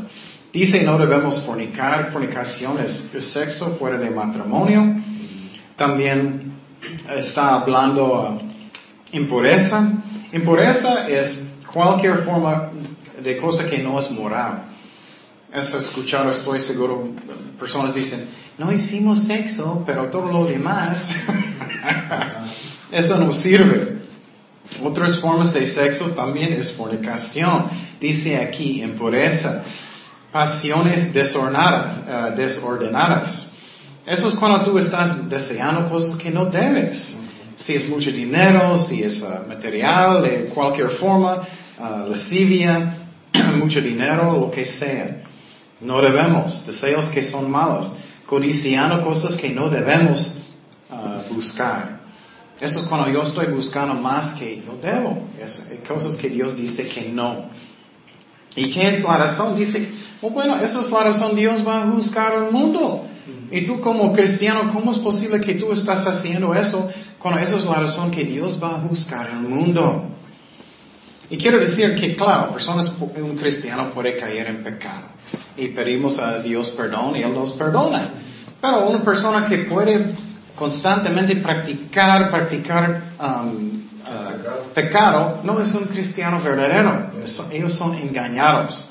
Dice 0.52 0.84
no 0.84 0.96
debemos 0.96 1.42
fornicar, 1.42 2.12
fornicación 2.12 2.78
es, 2.78 3.02
sexo 3.32 3.74
fuera 3.80 3.98
de 3.98 4.10
matrimonio. 4.10 4.94
También 5.76 6.52
está 7.16 7.56
hablando 7.56 8.04
uh, 8.04 9.16
impureza. 9.16 9.90
Impureza 10.32 11.08
es 11.08 11.36
cualquier 11.72 12.18
forma 12.18 12.70
de 13.22 13.36
cosa 13.36 13.68
que 13.68 13.78
no 13.78 13.98
es 13.98 14.10
moral. 14.10 14.64
Eso 15.52 15.78
escuchado, 15.78 16.30
estoy 16.30 16.60
seguro, 16.60 17.08
personas 17.58 17.94
dicen, 17.94 18.26
no 18.58 18.70
hicimos 18.72 19.24
sexo, 19.24 19.82
pero 19.86 20.06
todo 20.06 20.30
lo 20.30 20.44
demás, 20.44 21.08
eso 22.92 23.16
no 23.16 23.32
sirve. 23.32 23.98
Otras 24.82 25.18
formas 25.20 25.52
de 25.54 25.66
sexo 25.66 26.10
también 26.10 26.52
es 26.52 26.72
fornicación. 26.72 27.66
Dice 27.98 28.36
aquí 28.36 28.82
impureza 28.82 29.64
pasiones 30.30 31.12
desordenadas, 31.12 31.98
uh, 31.98 32.36
desordenadas. 32.36 33.46
Eso 34.04 34.28
es 34.28 34.34
cuando 34.34 34.62
tú 34.62 34.78
estás 34.78 35.28
deseando 35.28 35.88
cosas 35.88 36.16
que 36.16 36.30
no 36.30 36.46
debes. 36.46 37.14
Si 37.56 37.74
es 37.74 37.88
mucho 37.88 38.10
dinero, 38.10 38.78
si 38.78 39.02
es 39.02 39.22
uh, 39.22 39.48
material, 39.48 40.22
de 40.22 40.44
cualquier 40.54 40.90
forma, 40.90 41.42
uh, 41.78 42.08
lascivia, 42.08 43.07
mucho 43.56 43.80
dinero, 43.80 44.38
lo 44.38 44.50
que 44.50 44.64
sea. 44.64 45.22
No 45.80 46.00
debemos. 46.00 46.66
Deseos 46.66 47.08
que 47.08 47.22
son 47.22 47.50
malos. 47.50 47.90
Codiciando 48.26 49.04
cosas 49.04 49.36
que 49.36 49.50
no 49.50 49.70
debemos 49.70 50.34
buscar. 51.30 51.98
Eso 52.60 52.80
es 52.80 52.86
cuando 52.86 53.10
yo 53.10 53.22
estoy 53.22 53.46
buscando 53.46 53.94
más 53.94 54.34
que 54.34 54.62
yo 54.66 54.76
debo. 54.82 55.28
Es, 55.40 55.62
cosas 55.86 56.16
que 56.16 56.28
Dios 56.28 56.56
dice 56.56 56.88
que 56.88 57.08
no. 57.08 57.50
¿Y 58.56 58.72
qué 58.72 58.88
es 58.88 59.02
la 59.02 59.16
razón? 59.16 59.56
Dice, 59.56 59.88
oh, 60.20 60.30
bueno, 60.30 60.56
esa 60.56 60.80
es 60.80 60.90
la 60.90 61.04
razón, 61.04 61.36
Dios 61.36 61.66
va 61.66 61.82
a 61.82 61.86
buscar 61.86 62.32
al 62.32 62.50
mundo. 62.50 63.04
Y 63.50 63.62
tú 63.62 63.80
como 63.80 64.12
cristiano, 64.12 64.72
¿cómo 64.72 64.90
es 64.90 64.98
posible 64.98 65.40
que 65.40 65.54
tú 65.54 65.70
estás 65.72 66.06
haciendo 66.06 66.54
eso 66.54 66.90
cuando 67.18 67.40
esa 67.40 67.56
es 67.56 67.64
la 67.64 67.74
razón 67.74 68.10
que 68.10 68.24
Dios 68.24 68.58
va 68.62 68.74
a 68.74 68.78
buscar 68.78 69.28
al 69.28 69.42
mundo? 69.42 70.16
Y 71.30 71.36
quiero 71.36 71.58
decir 71.58 71.94
que, 71.94 72.16
claro, 72.16 72.52
personas, 72.52 72.90
un 73.00 73.36
cristiano 73.36 73.90
puede 73.90 74.16
caer 74.16 74.46
en 74.46 74.62
pecado. 74.62 75.08
Y 75.56 75.68
pedimos 75.68 76.18
a 76.18 76.38
Dios 76.38 76.70
perdón 76.70 77.16
y 77.16 77.22
Él 77.22 77.34
nos 77.34 77.52
perdona. 77.52 78.10
Pero 78.60 78.88
una 78.88 79.04
persona 79.04 79.46
que 79.46 79.58
puede 79.58 80.14
constantemente 80.56 81.36
practicar, 81.36 82.30
practicar 82.30 83.02
um, 83.20 83.78
pecado 84.74 85.40
no 85.44 85.60
es 85.60 85.72
un 85.74 85.84
cristiano 85.84 86.40
verdadero. 86.42 87.10
Ellos 87.50 87.74
son 87.74 87.94
engañados. 87.94 88.86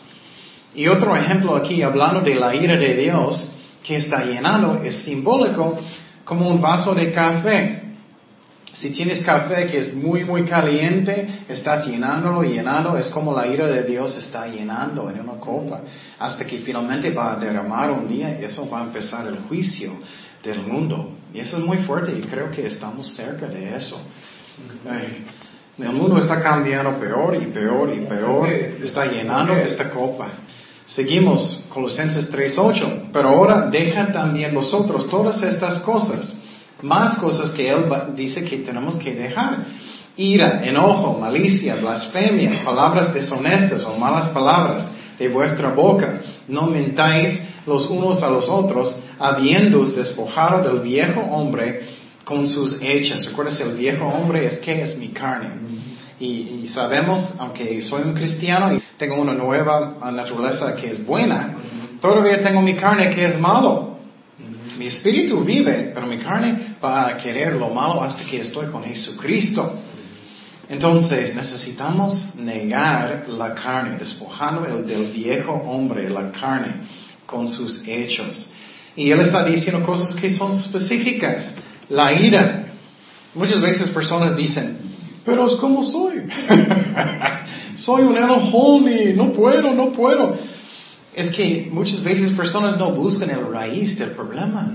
Y 0.75 0.87
otro 0.87 1.15
ejemplo 1.15 1.55
aquí, 1.55 1.81
hablando 1.81 2.21
de 2.21 2.35
la 2.35 2.53
ira 2.53 2.77
de 2.77 2.93
Dios 2.95 3.51
que 3.83 3.97
está 3.97 4.23
llenando, 4.23 4.81
es 4.83 5.03
simbólico 5.03 5.79
como 6.23 6.47
un 6.49 6.61
vaso 6.61 6.93
de 6.93 7.11
café. 7.11 7.86
Si 8.79 8.91
tienes 8.91 9.21
café 9.21 9.65
que 9.65 9.79
es 9.79 9.93
muy, 9.95 10.23
muy 10.23 10.43
caliente, 10.43 11.43
estás 11.49 11.87
llenándolo, 11.87 12.43
llenando, 12.43 12.95
es 12.95 13.09
como 13.09 13.33
la 13.33 13.47
ira 13.47 13.67
de 13.67 13.81
Dios 13.83 14.15
está 14.15 14.45
llenando 14.45 15.09
en 15.09 15.19
una 15.19 15.39
copa, 15.39 15.81
hasta 16.19 16.45
que 16.45 16.59
finalmente 16.59 17.09
va 17.09 17.33
a 17.33 17.35
derramar 17.37 17.89
un 17.89 18.07
día, 18.07 18.37
y 18.39 18.43
eso 18.43 18.69
va 18.69 18.81
a 18.81 18.83
empezar 18.83 19.25
el 19.25 19.39
juicio 19.47 19.93
del 20.43 20.61
mundo. 20.61 21.11
Y 21.33 21.39
eso 21.39 21.57
es 21.57 21.63
muy 21.63 21.77
fuerte 21.79 22.11
y 22.11 22.21
creo 22.21 22.51
que 22.51 22.67
estamos 22.67 23.15
cerca 23.15 23.47
de 23.47 23.75
eso. 23.75 23.99
El 25.79 25.93
mundo 25.93 26.19
está 26.19 26.39
cambiando 26.39 26.99
peor 26.99 27.35
y 27.35 27.47
peor 27.47 27.91
y 27.91 28.05
peor. 28.05 28.47
Está 28.49 29.05
llenando 29.05 29.53
esta 29.53 29.89
copa. 29.89 30.29
Seguimos, 30.85 31.65
Colosenses 31.69 32.31
3.8. 32.31 33.09
Pero 33.11 33.29
ahora 33.29 33.69
deja 33.71 34.11
también 34.11 34.53
vosotros 34.53 35.09
todas 35.09 35.41
estas 35.41 35.79
cosas. 35.79 36.36
Más 36.81 37.17
cosas 37.17 37.51
que 37.51 37.69
Él 37.69 37.85
dice 38.15 38.43
que 38.43 38.57
tenemos 38.57 38.95
que 38.97 39.13
dejar. 39.13 39.65
Ira, 40.15 40.63
enojo, 40.63 41.19
malicia, 41.19 41.75
blasfemia, 41.75 42.63
palabras 42.63 43.13
deshonestas 43.13 43.83
o 43.85 43.97
malas 43.97 44.29
palabras 44.29 44.89
de 45.17 45.27
vuestra 45.29 45.71
boca. 45.71 46.21
No 46.47 46.67
mentáis 46.67 47.39
los 47.65 47.89
unos 47.89 48.23
a 48.23 48.29
los 48.29 48.47
otros, 48.47 48.95
habiéndoos 49.19 49.95
despojado 49.95 50.67
del 50.67 50.81
viejo 50.81 51.21
hombre 51.21 51.81
con 52.23 52.47
sus 52.47 52.81
hechas. 52.81 53.25
Recuerdas, 53.25 53.59
el 53.59 53.73
viejo 53.77 54.05
hombre 54.05 54.45
es 54.45 54.57
que 54.57 54.81
es 54.81 54.97
mi 54.97 55.09
carne. 55.09 55.49
Y, 56.19 56.67
sabemos, 56.67 57.31
aunque 57.37 57.81
soy 57.81 58.01
un 58.03 58.13
cristiano 58.13 58.73
y 58.73 58.81
tengo 58.97 59.15
una 59.15 59.33
nueva 59.33 59.97
naturaleza 60.11 60.75
que 60.75 60.89
es 60.89 61.05
buena, 61.05 61.55
todavía 62.01 62.41
tengo 62.41 62.61
mi 62.61 62.73
carne 62.73 63.13
que 63.13 63.25
es 63.25 63.39
malo. 63.39 63.96
Mi 64.77 64.87
espíritu 64.87 65.43
vive, 65.43 65.91
pero 65.93 66.05
mi 66.07 66.17
carne 66.17 66.75
va 66.83 67.07
a 67.07 67.17
querer 67.17 67.53
lo 67.53 67.69
malo 67.69 68.03
hasta 68.03 68.23
que 68.23 68.41
estoy 68.41 68.67
con 68.67 68.83
Jesucristo. 68.83 69.73
Entonces 70.69 71.33
necesitamos 71.33 72.35
negar 72.35 73.25
la 73.27 73.55
carne, 73.55 73.97
despojando 73.97 74.65
el 74.65 74.85
del 74.85 75.11
viejo 75.11 75.53
hombre, 75.53 76.09
la 76.09 76.31
carne, 76.31 76.73
con 77.25 77.49
sus 77.49 77.87
hechos. 77.87 78.49
Y 78.95 79.11
él 79.11 79.19
está 79.21 79.43
diciendo 79.45 79.85
cosas 79.85 80.15
que 80.15 80.29
son 80.31 80.51
específicas. 80.51 81.55
La 81.89 82.13
ira. 82.13 82.65
Muchas 83.33 83.61
veces 83.61 83.89
personas 83.89 84.35
dicen, 84.35 84.77
pero 85.23 85.47
es 85.47 85.53
como 85.55 85.83
soy. 85.83 86.23
soy 87.77 88.03
un 88.03 88.17
enojón 88.17 88.91
y 88.91 89.13
no 89.13 89.31
puedo, 89.31 89.73
no 89.73 89.91
puedo. 89.91 90.37
Es 91.17 91.31
que 91.31 91.67
muchas 91.71 92.03
veces 92.03 92.31
personas 92.33 92.77
no 92.77 92.91
buscan 92.91 93.31
el 93.31 93.51
raíz 93.51 93.97
del 93.97 94.11
problema. 94.11 94.71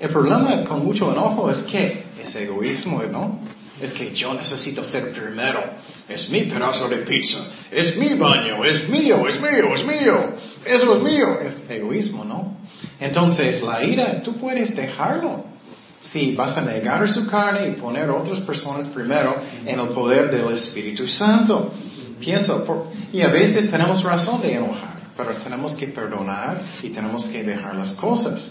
El 0.00 0.08
problema 0.08 0.64
con 0.64 0.82
mucho 0.82 1.12
enojo 1.12 1.50
es 1.50 1.58
que 1.64 2.04
es 2.18 2.34
egoísmo, 2.34 3.02
¿no? 3.02 3.40
Es 3.78 3.92
que 3.92 4.10
yo 4.14 4.32
necesito 4.32 4.82
ser 4.84 5.12
primero. 5.12 5.62
Es 6.08 6.30
mi 6.30 6.44
pedazo 6.44 6.88
de 6.88 6.96
pizza. 7.08 7.40
Es 7.70 7.94
mi 7.98 8.14
baño. 8.14 8.64
Es 8.64 8.88
mío, 8.88 9.28
es 9.28 9.38
mío, 9.38 9.74
es 9.74 9.84
mío. 9.84 10.34
Eso 10.64 10.96
es 10.96 11.02
mío. 11.02 11.38
Es 11.42 11.62
egoísmo, 11.68 12.24
¿no? 12.24 12.56
Entonces, 12.98 13.62
la 13.62 13.84
ira, 13.84 14.22
tú 14.22 14.38
puedes 14.38 14.74
dejarlo. 14.74 15.44
Si 16.00 16.34
vas 16.34 16.56
a 16.56 16.62
negar 16.62 17.06
su 17.06 17.26
carne 17.26 17.68
y 17.68 17.72
poner 17.72 18.08
otras 18.08 18.40
personas 18.40 18.86
primero 18.86 19.36
en 19.66 19.78
el 19.78 19.88
poder 19.88 20.30
del 20.30 20.54
Espíritu 20.54 21.06
Santo. 21.06 21.70
Pienso, 22.18 22.88
y 23.12 23.20
a 23.20 23.28
veces 23.28 23.68
tenemos 23.68 24.02
razón 24.02 24.40
de 24.40 24.54
enojar, 24.54 24.91
pero 25.16 25.34
tenemos 25.36 25.74
que 25.74 25.88
perdonar 25.88 26.60
y 26.82 26.88
tenemos 26.88 27.26
que 27.26 27.42
dejar 27.42 27.74
las 27.74 27.92
cosas. 27.92 28.50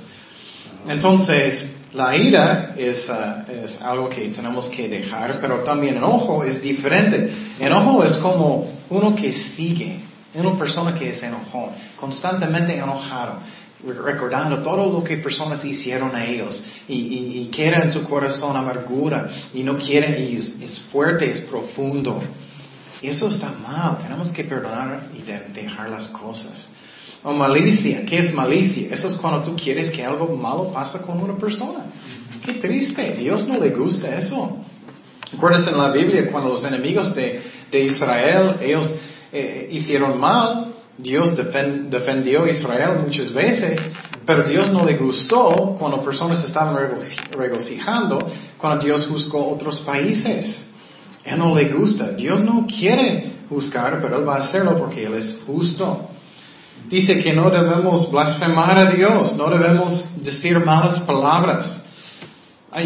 Entonces, 0.87 1.65
la 1.93 2.15
ira 2.15 2.73
es, 2.77 3.09
uh, 3.09 3.51
es 3.51 3.81
algo 3.81 4.09
que 4.09 4.27
tenemos 4.29 4.69
que 4.69 4.87
dejar, 4.87 5.39
pero 5.39 5.59
también 5.59 5.97
enojo 5.97 6.43
es 6.43 6.61
diferente. 6.61 7.31
Enojo 7.59 8.03
es 8.03 8.13
como 8.17 8.71
uno 8.89 9.15
que 9.15 9.31
sigue, 9.31 9.99
una 10.33 10.57
persona 10.57 10.93
que 10.93 11.09
es 11.09 11.21
enojón, 11.23 11.71
constantemente 11.99 12.75
enojado 12.77 13.39
recordando 13.83 14.61
todo 14.61 14.91
lo 14.91 15.03
que 15.03 15.17
personas 15.17 15.63
hicieron 15.65 16.15
a 16.15 16.25
ellos 16.25 16.63
y, 16.87 16.93
y, 16.93 17.51
en 17.55 17.91
su 17.91 18.03
corazón 18.03 18.55
amargura 18.55 19.29
y 19.53 19.63
no 19.63 19.77
quieren 19.77 20.15
y 20.23 20.35
es, 20.63 20.79
fuerte, 20.91 21.31
es 21.31 21.41
profundo. 21.41 22.21
Eso 23.01 23.27
está 23.27 23.51
mal, 23.51 23.97
tenemos 23.97 24.31
que 24.31 24.43
perdonar 24.43 25.09
y 25.17 25.21
dejar 25.21 25.89
las 25.89 26.07
cosas. 26.09 26.67
O 27.23 27.33
malicia, 27.33 28.05
¿qué 28.05 28.19
es 28.19 28.33
malicia? 28.33 28.89
Eso 28.91 29.07
es 29.07 29.15
cuando 29.15 29.43
tú 29.43 29.55
quieres 29.55 29.89
que 29.89 30.03
algo 30.03 30.35
malo 30.35 30.71
pase 30.71 30.99
con 30.99 31.21
una 31.21 31.37
persona. 31.37 31.85
Qué 32.43 32.53
triste, 32.53 33.15
Dios 33.17 33.47
no 33.47 33.57
le 33.57 33.69
gusta 33.69 34.15
eso. 34.15 34.57
¿Recuerdas 35.31 35.67
en 35.67 35.77
la 35.77 35.89
Biblia 35.89 36.29
cuando 36.31 36.49
los 36.49 36.63
enemigos 36.63 37.15
de, 37.15 37.41
de 37.71 37.83
Israel, 37.83 38.57
ellos 38.61 38.93
eh, 39.31 39.67
hicieron 39.71 40.19
mal? 40.19 40.73
Dios 40.97 41.35
defendió 41.35 42.43
a 42.43 42.49
Israel 42.49 42.99
muchas 43.03 43.31
veces, 43.31 43.79
pero 44.25 44.43
Dios 44.43 44.69
no 44.71 44.85
le 44.85 44.97
gustó 44.97 45.75
cuando 45.79 46.03
personas 46.03 46.43
estaban 46.43 46.75
regocijando, 47.31 48.19
cuando 48.57 48.85
Dios 48.85 49.07
juzgó 49.07 49.51
otros 49.51 49.79
países. 49.79 50.65
Él 51.23 51.37
no 51.37 51.55
le 51.55 51.65
gusta. 51.69 52.11
Dios 52.11 52.41
no 52.41 52.65
quiere 52.65 53.33
juzgar, 53.49 53.99
pero 54.01 54.19
Él 54.19 54.27
va 54.27 54.35
a 54.35 54.39
hacerlo 54.39 54.77
porque 54.77 55.05
Él 55.05 55.13
es 55.15 55.39
justo. 55.45 56.09
Dice 56.89 57.21
que 57.21 57.33
no 57.33 57.49
debemos 57.49 58.11
blasfemar 58.11 58.77
a 58.77 58.91
Dios, 58.91 59.35
no 59.37 59.49
debemos 59.49 60.05
decir 60.23 60.59
malas 60.59 60.99
palabras. 61.01 61.83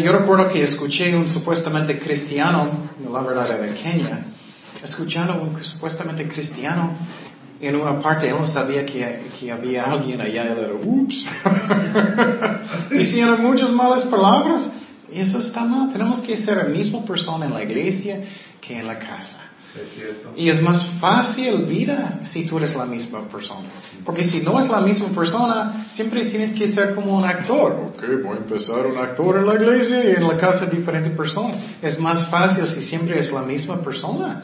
Yo 0.02 0.12
recuerdo 0.12 0.48
que 0.48 0.64
escuché 0.64 1.16
un 1.16 1.28
supuestamente 1.28 1.98
cristiano, 1.98 2.90
la 3.10 3.20
verdad 3.22 3.50
era 3.50 3.74
Kenia, 3.74 4.26
escuchando 4.82 5.40
un 5.40 5.62
supuestamente 5.62 6.26
cristiano 6.28 6.92
en 7.60 7.76
una 7.76 7.98
parte 8.00 8.28
él 8.28 8.36
no 8.38 8.46
sabía 8.46 8.84
que, 8.84 9.28
que 9.38 9.50
había 9.50 9.84
alguien 9.84 10.20
allá, 10.20 10.44
él 10.44 10.58
era, 10.58 10.74
ups, 10.74 11.26
diciendo 12.90 13.38
muchas 13.38 13.70
malas 13.70 14.04
palabras. 14.04 14.70
Y 15.12 15.20
eso 15.20 15.38
está 15.38 15.64
mal, 15.64 15.90
tenemos 15.92 16.20
que 16.20 16.36
ser 16.36 16.56
la 16.56 16.64
misma 16.64 17.04
persona 17.04 17.46
en 17.46 17.54
la 17.54 17.62
iglesia 17.62 18.20
que 18.60 18.78
en 18.78 18.86
la 18.86 18.98
casa. 18.98 19.46
Y 20.36 20.48
es 20.48 20.60
más 20.62 20.84
fácil 21.00 21.64
vida 21.64 22.20
si 22.24 22.44
tú 22.44 22.58
eres 22.58 22.74
la 22.74 22.86
misma 22.86 23.28
persona. 23.28 23.68
Porque 24.04 24.24
si 24.24 24.40
no 24.40 24.58
es 24.58 24.68
la 24.68 24.80
misma 24.80 25.08
persona, 25.08 25.86
siempre 25.88 26.24
tienes 26.26 26.52
que 26.52 26.68
ser 26.68 26.94
como 26.94 27.16
un 27.16 27.24
actor. 27.24 27.92
Ok, 27.94 28.02
voy 28.22 28.36
a 28.36 28.40
empezar 28.40 28.86
un 28.86 28.96
actor 28.96 29.38
en 29.38 29.46
la 29.46 29.54
iglesia 29.54 30.04
y 30.04 30.14
en 30.14 30.26
la 30.26 30.36
casa 30.36 30.66
diferente 30.66 31.10
persona. 31.10 31.54
Es 31.82 31.98
más 31.98 32.28
fácil 32.28 32.66
si 32.66 32.82
siempre 32.82 33.18
es 33.18 33.32
la 33.32 33.42
misma 33.42 33.82
persona. 33.82 34.42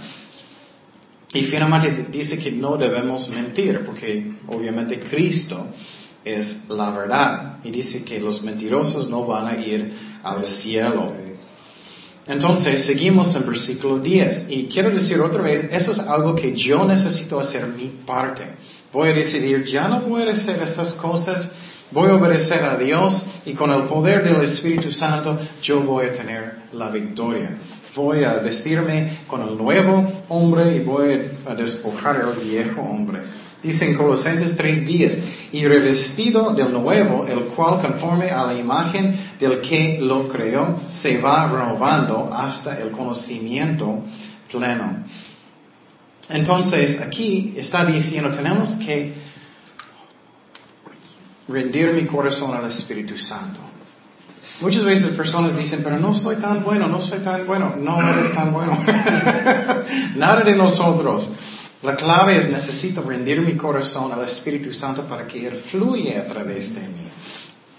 Y 1.32 1.44
finalmente 1.44 2.06
dice 2.10 2.38
que 2.38 2.52
no 2.52 2.76
debemos 2.76 3.28
mentir, 3.30 3.84
porque 3.86 4.34
obviamente 4.48 5.00
Cristo 5.00 5.66
es 6.24 6.68
la 6.68 6.90
verdad. 6.90 7.58
Y 7.64 7.70
dice 7.70 8.04
que 8.04 8.20
los 8.20 8.42
mentirosos 8.42 9.08
no 9.08 9.24
van 9.24 9.46
a 9.46 9.56
ir 9.56 10.11
al 10.22 10.44
cielo. 10.44 11.12
Entonces, 12.26 12.84
seguimos 12.84 13.34
en 13.34 13.46
versículo 13.46 13.98
10. 13.98 14.46
Y 14.48 14.66
quiero 14.66 14.90
decir 14.90 15.20
otra 15.20 15.42
vez, 15.42 15.66
eso 15.72 15.92
es 15.92 15.98
algo 15.98 16.34
que 16.34 16.54
yo 16.54 16.84
necesito 16.84 17.40
hacer 17.40 17.66
mi 17.66 17.88
parte. 18.06 18.44
Voy 18.92 19.08
a 19.08 19.12
decidir, 19.12 19.64
ya 19.64 19.88
no 19.88 20.02
voy 20.02 20.22
a 20.22 20.32
hacer 20.32 20.62
estas 20.62 20.92
cosas, 20.94 21.50
voy 21.90 22.10
a 22.10 22.14
obedecer 22.14 22.62
a 22.62 22.76
Dios 22.76 23.22
y 23.44 23.54
con 23.54 23.70
el 23.72 23.84
poder 23.84 24.22
del 24.22 24.42
Espíritu 24.42 24.92
Santo 24.92 25.38
yo 25.62 25.80
voy 25.80 26.06
a 26.06 26.12
tener 26.12 26.56
la 26.72 26.90
victoria. 26.90 27.58
Voy 27.94 28.24
a 28.24 28.34
vestirme 28.34 29.20
con 29.26 29.42
el 29.42 29.56
nuevo 29.56 30.24
hombre 30.28 30.76
y 30.76 30.80
voy 30.80 31.30
a 31.46 31.54
despojar 31.54 32.20
el 32.20 32.48
viejo 32.48 32.80
hombre. 32.80 33.20
Dice 33.62 33.88
en 33.88 33.96
Colosenses 33.96 34.56
3:10, 34.56 35.18
y 35.52 35.64
revestido 35.66 36.52
del 36.52 36.72
nuevo, 36.72 37.26
el 37.26 37.44
cual 37.54 37.80
conforme 37.80 38.30
a 38.30 38.44
la 38.46 38.54
imagen 38.54 39.16
del 39.38 39.60
que 39.60 39.98
lo 40.00 40.28
creó, 40.28 40.80
se 40.90 41.18
va 41.18 41.46
renovando 41.46 42.28
hasta 42.32 42.78
el 42.80 42.90
conocimiento 42.90 44.02
pleno. 44.50 45.04
Entonces, 46.28 47.00
aquí 47.00 47.54
está 47.56 47.84
diciendo, 47.84 48.30
tenemos 48.30 48.70
que 48.84 49.14
rendir 51.48 51.92
mi 51.92 52.06
corazón 52.06 52.54
al 52.54 52.66
Espíritu 52.68 53.16
Santo. 53.16 53.60
Muchas 54.60 54.84
veces 54.84 55.10
personas 55.10 55.56
dicen, 55.56 55.80
pero 55.82 55.98
no 55.98 56.14
soy 56.14 56.36
tan 56.36 56.62
bueno, 56.62 56.86
no 56.86 57.02
soy 57.02 57.18
tan 57.20 57.46
bueno, 57.46 57.74
no 57.76 58.00
eres 58.08 58.32
tan 58.32 58.52
bueno. 58.52 58.78
Nada 60.16 60.42
de 60.44 60.54
nosotros. 60.54 61.28
La 61.82 61.96
clave 61.96 62.38
es 62.38 62.48
necesito 62.48 63.02
rendir 63.02 63.40
mi 63.40 63.56
corazón 63.56 64.12
al 64.12 64.24
Espíritu 64.24 64.72
Santo 64.72 65.02
para 65.02 65.26
que 65.26 65.46
Él 65.46 65.56
fluya 65.70 66.20
a 66.20 66.24
través 66.26 66.72
de 66.74 66.80
mí. 66.80 67.08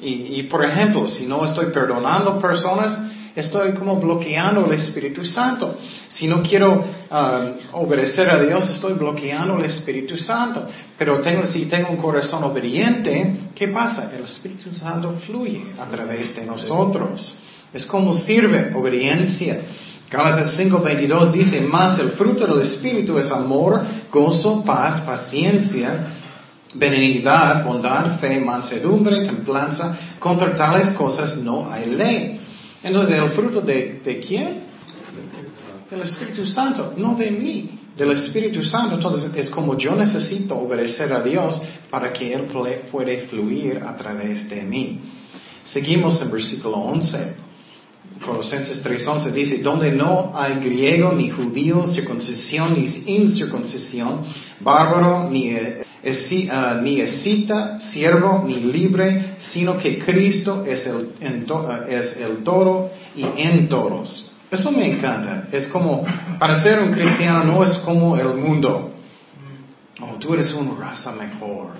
Y, 0.05 0.43
por 0.43 0.65
ejemplo, 0.65 1.07
si 1.07 1.25
no 1.25 1.45
estoy 1.45 1.67
perdonando 1.67 2.37
personas, 2.37 2.99
estoy 3.33 3.71
como 3.71 3.95
bloqueando 3.95 4.65
el 4.65 4.73
Espíritu 4.73 5.23
Santo. 5.23 5.77
Si 6.09 6.27
no 6.27 6.43
quiero 6.43 6.73
um, 6.73 7.81
obedecer 7.81 8.29
a 8.29 8.43
Dios, 8.43 8.69
estoy 8.69 8.93
bloqueando 8.93 9.57
el 9.57 9.65
Espíritu 9.65 10.17
Santo. 10.17 10.67
Pero 10.97 11.19
tengo, 11.19 11.45
si 11.45 11.67
tengo 11.67 11.89
un 11.91 11.97
corazón 11.97 12.43
obediente, 12.43 13.51
¿qué 13.55 13.69
pasa? 13.69 14.11
El 14.13 14.25
Espíritu 14.25 14.75
Santo 14.75 15.13
fluye 15.25 15.63
a 15.79 15.85
través 15.85 16.35
de 16.35 16.45
nosotros. 16.45 17.37
Es 17.73 17.85
como 17.85 18.13
sirve 18.13 18.73
obediencia. 18.75 19.61
Gálatas 20.13 20.55
5:22 20.59 21.31
dice, 21.31 21.59
más 21.61 21.97
el 21.97 22.11
fruto 22.11 22.45
del 22.45 22.61
Espíritu 22.61 23.17
es 23.17 23.31
amor, 23.31 23.81
gozo, 24.11 24.63
paz, 24.63 25.01
paciencia, 25.01 26.05
benignidad, 26.75 27.65
bondad, 27.65 28.19
fe, 28.19 28.39
mansedumbre, 28.39 29.25
templanza. 29.25 29.97
Contra 30.19 30.55
tales 30.55 30.89
cosas 30.91 31.35
no 31.37 31.67
hay 31.67 31.87
ley. 31.87 32.39
Entonces, 32.83 33.15
¿el 33.19 33.29
fruto 33.31 33.59
de, 33.61 34.01
de 34.05 34.19
quién? 34.19 34.61
Del 35.89 36.01
Espíritu 36.01 36.45
Santo, 36.45 36.93
no 36.95 37.15
de 37.15 37.31
mí, 37.31 37.71
del 37.97 38.11
Espíritu 38.11 38.63
Santo. 38.63 38.97
Entonces, 38.97 39.31
es 39.35 39.49
como 39.49 39.75
yo 39.75 39.95
necesito 39.95 40.55
obedecer 40.55 41.11
a 41.11 41.21
Dios 41.23 41.59
para 41.89 42.13
que 42.13 42.31
Él 42.31 42.43
pueda 42.91 43.17
fluir 43.27 43.81
a 43.83 43.95
través 43.95 44.47
de 44.47 44.61
mí. 44.61 44.99
Seguimos 45.63 46.21
en 46.21 46.29
versículo 46.29 46.77
11. 46.77 47.52
Colosenses 48.21 48.83
3.11 48.83 49.31
dice, 49.31 49.57
donde 49.59 49.91
no 49.91 50.31
hay 50.35 50.55
griego 50.55 51.13
ni 51.13 51.29
judío, 51.29 51.87
circuncisión 51.87 52.73
ni 52.73 52.85
incircuncisión, 53.13 54.21
bárbaro 54.59 55.29
ni, 55.29 55.49
eh, 55.49 55.83
ah, 56.51 56.79
ni 56.81 57.01
escita, 57.01 57.79
siervo 57.79 58.43
ni 58.47 58.55
libre, 58.55 59.35
sino 59.39 59.77
que 59.77 59.99
Cristo 59.99 60.63
es 60.65 60.85
el, 60.85 61.13
uh, 61.51 61.89
es 61.89 62.17
el 62.17 62.43
todo 62.43 62.91
y 63.15 63.25
en 63.41 63.67
todos. 63.67 64.31
Eso 64.49 64.71
me 64.71 64.85
encanta. 64.85 65.47
Es 65.51 65.67
como, 65.67 66.05
para 66.39 66.61
ser 66.61 66.79
un 66.79 66.91
cristiano 66.91 67.43
no 67.43 67.63
es 67.63 67.77
como 67.79 68.15
el 68.15 68.35
mundo. 68.35 68.92
Oh, 70.01 70.15
tú 70.19 70.33
eres 70.33 70.51
una 70.53 70.73
raza 70.73 71.11
mejor. 71.11 71.73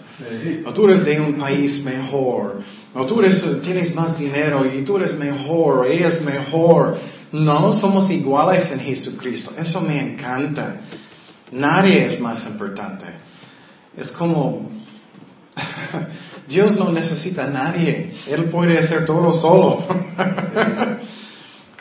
O 0.65 0.73
tú 0.73 0.85
eres 0.85 1.03
de 1.03 1.19
un 1.19 1.33
país 1.33 1.83
mejor. 1.83 2.61
O 2.93 3.05
tú 3.05 3.19
eres, 3.19 3.43
tienes 3.63 3.93
más 3.95 4.17
dinero 4.17 4.65
y 4.65 4.83
tú 4.83 4.97
eres 4.97 5.17
mejor. 5.17 5.79
O 5.79 5.83
ella 5.83 6.09
es 6.09 6.21
mejor. 6.21 6.97
No, 7.31 7.73
somos 7.73 8.09
iguales 8.11 8.69
en 8.71 8.79
Jesucristo. 8.79 9.51
Eso 9.57 9.81
me 9.81 9.99
encanta. 9.99 10.81
Nadie 11.51 12.05
es 12.05 12.19
más 12.19 12.45
importante. 12.45 13.05
Es 13.97 14.11
como, 14.11 14.69
Dios 16.47 16.77
no 16.77 16.91
necesita 16.91 17.45
a 17.45 17.49
nadie. 17.49 18.13
Él 18.27 18.45
puede 18.45 18.77
hacer 18.77 19.05
todo 19.05 19.33
solo. 19.33 19.85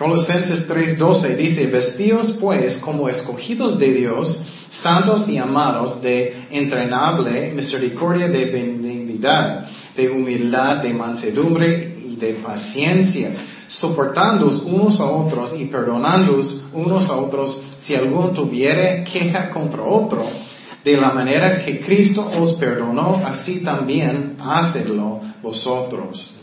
Colosenses 0.03 0.67
3:12 0.67 1.37
dice, 1.37 1.67
vestidos 1.69 2.33
pues 2.41 2.79
como 2.79 3.09
escogidos 3.09 3.79
de 3.79 3.93
Dios, 3.93 4.37
santos 4.69 5.29
y 5.29 5.39
amados 5.39 6.03
de 6.03 6.49
entrenable 6.51 7.53
misericordia, 7.53 8.27
de 8.27 8.47
benignidad, 8.47 9.65
de 9.95 10.11
humildad, 10.11 10.79
de 10.79 10.93
mansedumbre 10.93 11.99
y 12.05 12.17
de 12.17 12.33
paciencia, 12.33 13.31
soportándoos 13.69 14.61
unos 14.63 14.99
a 14.99 15.05
otros 15.05 15.55
y 15.57 15.67
perdonándoos 15.67 16.65
unos 16.73 17.09
a 17.09 17.15
otros 17.15 17.63
si 17.77 17.95
alguno 17.95 18.31
tuviere 18.31 19.05
queja 19.05 19.51
contra 19.51 19.85
otro, 19.85 20.27
de 20.83 20.97
la 20.97 21.13
manera 21.13 21.65
que 21.65 21.81
Cristo 21.81 22.29
os 22.41 22.55
perdonó, 22.55 23.23
así 23.25 23.61
también 23.61 24.37
hacedlo 24.41 25.21
vosotros. 25.41 26.42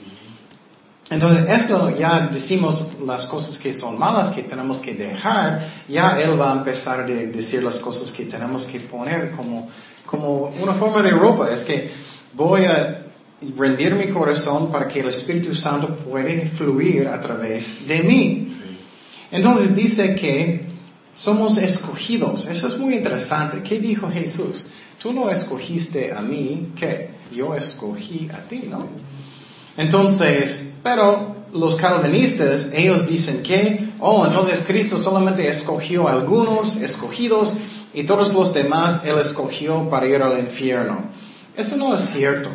Entonces, 1.09 1.49
eso 1.49 1.89
ya 1.97 2.29
decimos 2.31 2.85
las 3.03 3.25
cosas 3.25 3.57
que 3.57 3.73
son 3.73 3.97
malas 3.97 4.29
que 4.29 4.43
tenemos 4.43 4.79
que 4.79 4.93
dejar, 4.93 5.83
ya 5.87 6.19
Él 6.19 6.39
va 6.39 6.53
a 6.53 6.57
empezar 6.57 6.99
a 6.99 7.03
decir 7.03 7.63
las 7.63 7.79
cosas 7.79 8.11
que 8.11 8.25
tenemos 8.25 8.65
que 8.65 8.81
poner 8.81 9.31
como, 9.31 9.67
como 10.05 10.53
una 10.61 10.75
forma 10.75 11.01
de 11.01 11.11
ropa. 11.11 11.49
Es 11.51 11.63
que 11.63 11.89
voy 12.33 12.65
a 12.65 13.05
rendir 13.57 13.95
mi 13.95 14.09
corazón 14.09 14.71
para 14.71 14.87
que 14.87 14.99
el 14.99 15.09
Espíritu 15.09 15.55
Santo 15.55 15.95
pueda 15.95 16.47
fluir 16.57 17.07
a 17.07 17.19
través 17.19 17.87
de 17.87 18.03
mí. 18.03 18.51
Entonces 19.31 19.75
dice 19.75 20.13
que 20.13 20.67
somos 21.15 21.57
escogidos. 21.57 22.45
Eso 22.45 22.67
es 22.67 22.77
muy 22.77 22.95
interesante. 22.95 23.63
¿Qué 23.63 23.79
dijo 23.79 24.09
Jesús? 24.09 24.63
Tú 25.01 25.11
no 25.11 25.31
escogiste 25.31 26.13
a 26.13 26.21
mí, 26.21 26.73
que 26.75 27.09
yo 27.31 27.55
escogí 27.55 28.29
a 28.31 28.47
ti, 28.47 28.65
¿no? 28.69 28.87
Entonces, 29.77 30.68
pero 30.83 31.35
los 31.53 31.75
calvinistas, 31.75 32.67
ellos 32.73 33.07
dicen 33.07 33.41
que, 33.43 33.89
oh, 33.99 34.25
entonces 34.25 34.61
Cristo 34.67 34.97
solamente 34.97 35.47
escogió 35.47 36.07
a 36.07 36.13
algunos 36.13 36.75
escogidos 36.77 37.53
y 37.93 38.03
todos 38.03 38.33
los 38.33 38.53
demás 38.53 39.01
Él 39.03 39.17
escogió 39.19 39.89
para 39.89 40.07
ir 40.07 40.21
al 40.21 40.39
infierno. 40.39 41.09
Eso 41.55 41.75
no 41.75 41.93
es 41.95 42.01
cierto. 42.11 42.49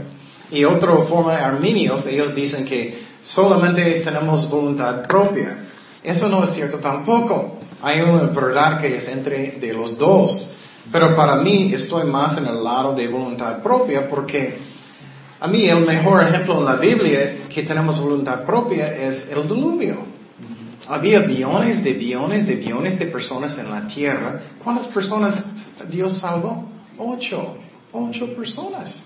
Y 0.50 0.64
otra 0.64 0.94
forma, 1.08 1.36
arminios, 1.36 2.06
ellos 2.06 2.34
dicen 2.34 2.64
que 2.64 3.02
solamente 3.22 4.00
tenemos 4.00 4.48
voluntad 4.48 5.02
propia. 5.02 5.58
Eso 6.02 6.28
no 6.28 6.44
es 6.44 6.50
cierto 6.50 6.78
tampoco. 6.78 7.58
Hay 7.82 8.00
una 8.00 8.24
verdad 8.24 8.80
que 8.80 8.96
es 8.96 9.08
entre 9.08 9.52
de 9.52 9.72
los 9.72 9.98
dos. 9.98 10.54
Pero 10.92 11.16
para 11.16 11.36
mí 11.36 11.72
estoy 11.74 12.04
más 12.04 12.36
en 12.36 12.46
el 12.46 12.62
lado 12.62 12.94
de 12.94 13.08
voluntad 13.08 13.62
propia 13.62 14.08
porque 14.08 14.58
a 15.44 15.46
mí 15.46 15.68
el 15.68 15.84
mejor 15.84 16.22
ejemplo 16.22 16.58
en 16.58 16.64
la 16.64 16.76
Biblia 16.76 17.46
que 17.50 17.62
tenemos 17.64 18.00
voluntad 18.00 18.46
propia 18.46 18.86
es 18.86 19.28
el 19.28 19.42
diluvio. 19.46 19.98
Había 20.88 21.20
billones 21.20 21.84
de 21.84 21.92
billones 21.92 22.46
de 22.46 22.54
billones 22.54 22.98
de 22.98 23.04
personas 23.08 23.58
en 23.58 23.70
la 23.70 23.86
tierra. 23.86 24.40
¿Cuántas 24.62 24.86
personas 24.86 25.44
Dios 25.90 26.16
salvó? 26.16 26.66
Ocho. 26.96 27.58
Ocho 27.92 28.34
personas. 28.34 29.04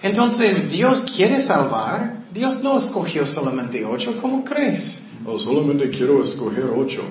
Entonces, 0.00 0.70
Dios 0.70 1.00
quiere 1.16 1.40
salvar. 1.40 2.18
Dios 2.32 2.62
no 2.62 2.78
escogió 2.78 3.26
solamente 3.26 3.84
ocho, 3.84 4.16
¿cómo 4.22 4.44
crees? 4.44 5.02
O 5.26 5.32
oh, 5.32 5.38
solamente 5.40 5.90
quiero 5.90 6.22
escoger 6.22 6.66
ocho. 6.66 7.02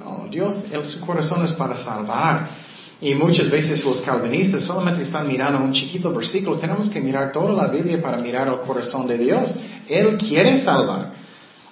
No, 0.00 0.26
Dios, 0.28 0.64
en 0.72 0.84
su 0.84 0.98
corazón 1.00 1.44
es 1.44 1.52
para 1.52 1.76
salvar. 1.76 2.48
Y 3.04 3.14
muchas 3.14 3.50
veces 3.50 3.84
los 3.84 4.00
calvinistas 4.00 4.64
solamente 4.64 5.02
están 5.02 5.28
mirando 5.28 5.62
un 5.62 5.72
chiquito 5.72 6.10
versículo. 6.10 6.56
Tenemos 6.56 6.88
que 6.88 7.02
mirar 7.02 7.32
toda 7.32 7.52
la 7.52 7.66
Biblia 7.66 8.00
para 8.00 8.16
mirar 8.16 8.48
el 8.48 8.60
corazón 8.66 9.06
de 9.06 9.18
Dios. 9.18 9.54
Él 9.86 10.16
quiere 10.16 10.56
salvar. 10.62 11.12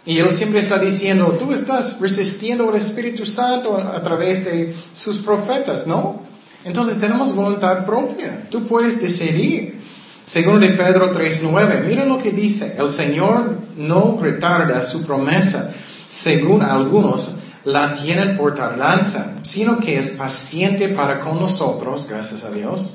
Y 0.04 0.18
Él 0.18 0.36
siempre 0.36 0.60
está 0.60 0.78
diciendo, 0.78 1.34
tú 1.38 1.50
estás 1.54 1.98
resistiendo 1.98 2.68
al 2.68 2.76
Espíritu 2.76 3.24
Santo 3.24 3.78
a 3.78 4.02
través 4.02 4.44
de 4.44 4.74
sus 4.92 5.20
profetas, 5.20 5.86
¿no? 5.86 6.20
Entonces 6.64 7.00
tenemos 7.00 7.34
voluntad 7.34 7.86
propia. 7.86 8.46
Tú 8.50 8.66
puedes 8.66 9.00
decidir. 9.00 9.80
Según 10.26 10.60
de 10.60 10.68
Pedro 10.72 11.14
3.9, 11.14 11.86
mira 11.86 12.04
lo 12.04 12.18
que 12.18 12.32
dice. 12.32 12.76
El 12.78 12.90
Señor 12.90 13.58
no 13.78 14.18
retarda 14.20 14.82
su 14.82 15.02
promesa, 15.02 15.70
según 16.10 16.60
algunos 16.60 17.30
la 17.64 17.94
tienen 17.94 18.36
por 18.36 18.54
tardanza, 18.54 19.36
sino 19.42 19.78
que 19.78 19.98
es 19.98 20.10
paciente 20.10 20.88
para 20.88 21.20
con 21.20 21.38
nosotros, 21.38 22.06
gracias 22.08 22.42
a 22.42 22.50
Dios, 22.50 22.92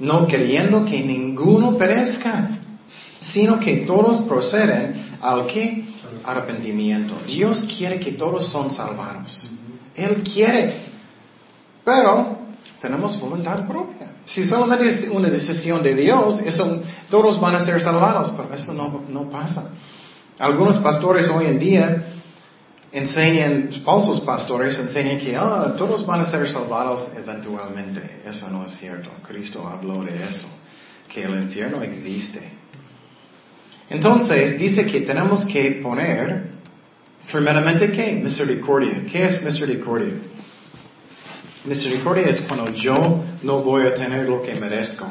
no 0.00 0.26
queriendo 0.26 0.84
que 0.84 1.00
ninguno 1.00 1.76
perezca, 1.76 2.50
sino 3.20 3.60
que 3.60 3.78
todos 3.78 4.18
proceden 4.22 5.18
al 5.20 5.46
que 5.46 5.84
arrepentimiento. 6.24 7.14
Dios 7.26 7.64
quiere 7.76 8.00
que 8.00 8.12
todos 8.12 8.48
son 8.48 8.70
salvados. 8.70 9.50
Él 9.94 10.22
quiere. 10.22 10.90
Pero 11.84 12.38
tenemos 12.80 13.18
voluntad 13.20 13.66
propia. 13.66 14.08
Si 14.24 14.46
solamente 14.46 14.88
es 14.88 15.08
una 15.10 15.28
decisión 15.28 15.82
de 15.82 15.94
Dios, 15.94 16.40
eso, 16.44 16.82
todos 17.10 17.40
van 17.40 17.54
a 17.54 17.64
ser 17.64 17.80
salvados, 17.82 18.32
pero 18.36 18.54
eso 18.54 18.72
no, 18.72 19.02
no 19.08 19.28
pasa. 19.30 19.70
Algunos 20.38 20.78
pastores 20.78 21.28
hoy 21.28 21.46
en 21.46 21.58
día 21.58 22.06
enseñan, 22.92 23.70
falsos 23.84 24.20
pastores 24.20 24.78
enseñan 24.78 25.18
que 25.18 25.36
ah, 25.36 25.74
todos 25.76 26.04
van 26.06 26.20
a 26.20 26.24
ser 26.24 26.48
salvados 26.48 27.10
eventualmente. 27.16 28.22
Eso 28.24 28.48
no 28.50 28.66
es 28.66 28.72
cierto. 28.72 29.10
Cristo 29.26 29.66
habló 29.66 30.02
de 30.02 30.24
eso, 30.24 30.48
que 31.08 31.22
el 31.22 31.42
infierno 31.42 31.82
existe. 31.82 32.40
Entonces 33.88 34.58
dice 34.58 34.86
que 34.86 35.00
tenemos 35.00 35.44
que 35.46 35.80
poner 35.82 36.50
primeramente 37.30 37.90
qué? 37.92 38.12
Misericordia. 38.12 39.04
¿Qué 39.10 39.26
es 39.26 39.42
misericordia? 39.42 40.14
Misericordia 41.64 42.28
es 42.28 42.40
cuando 42.42 42.70
yo 42.70 43.22
no 43.42 43.62
voy 43.62 43.86
a 43.86 43.94
tener 43.94 44.28
lo 44.28 44.42
que 44.42 44.54
merezco. 44.54 45.06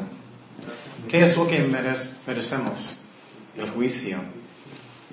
¿Qué 1.08 1.22
es 1.22 1.36
lo 1.36 1.46
que 1.46 1.60
merecemos? 1.60 2.96
El 3.56 3.70
juicio. 3.70 4.18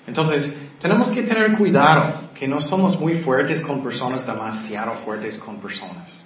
Entonces, 0.05 0.55
tenemos 0.79 1.09
que 1.09 1.23
tener 1.23 1.57
cuidado 1.57 2.26
que 2.37 2.47
no 2.47 2.61
somos 2.61 2.99
muy 2.99 3.15
fuertes 3.15 3.61
con 3.61 3.83
personas, 3.83 4.25
demasiado 4.25 4.93
fuertes 5.05 5.37
con 5.37 5.57
personas. 5.57 6.25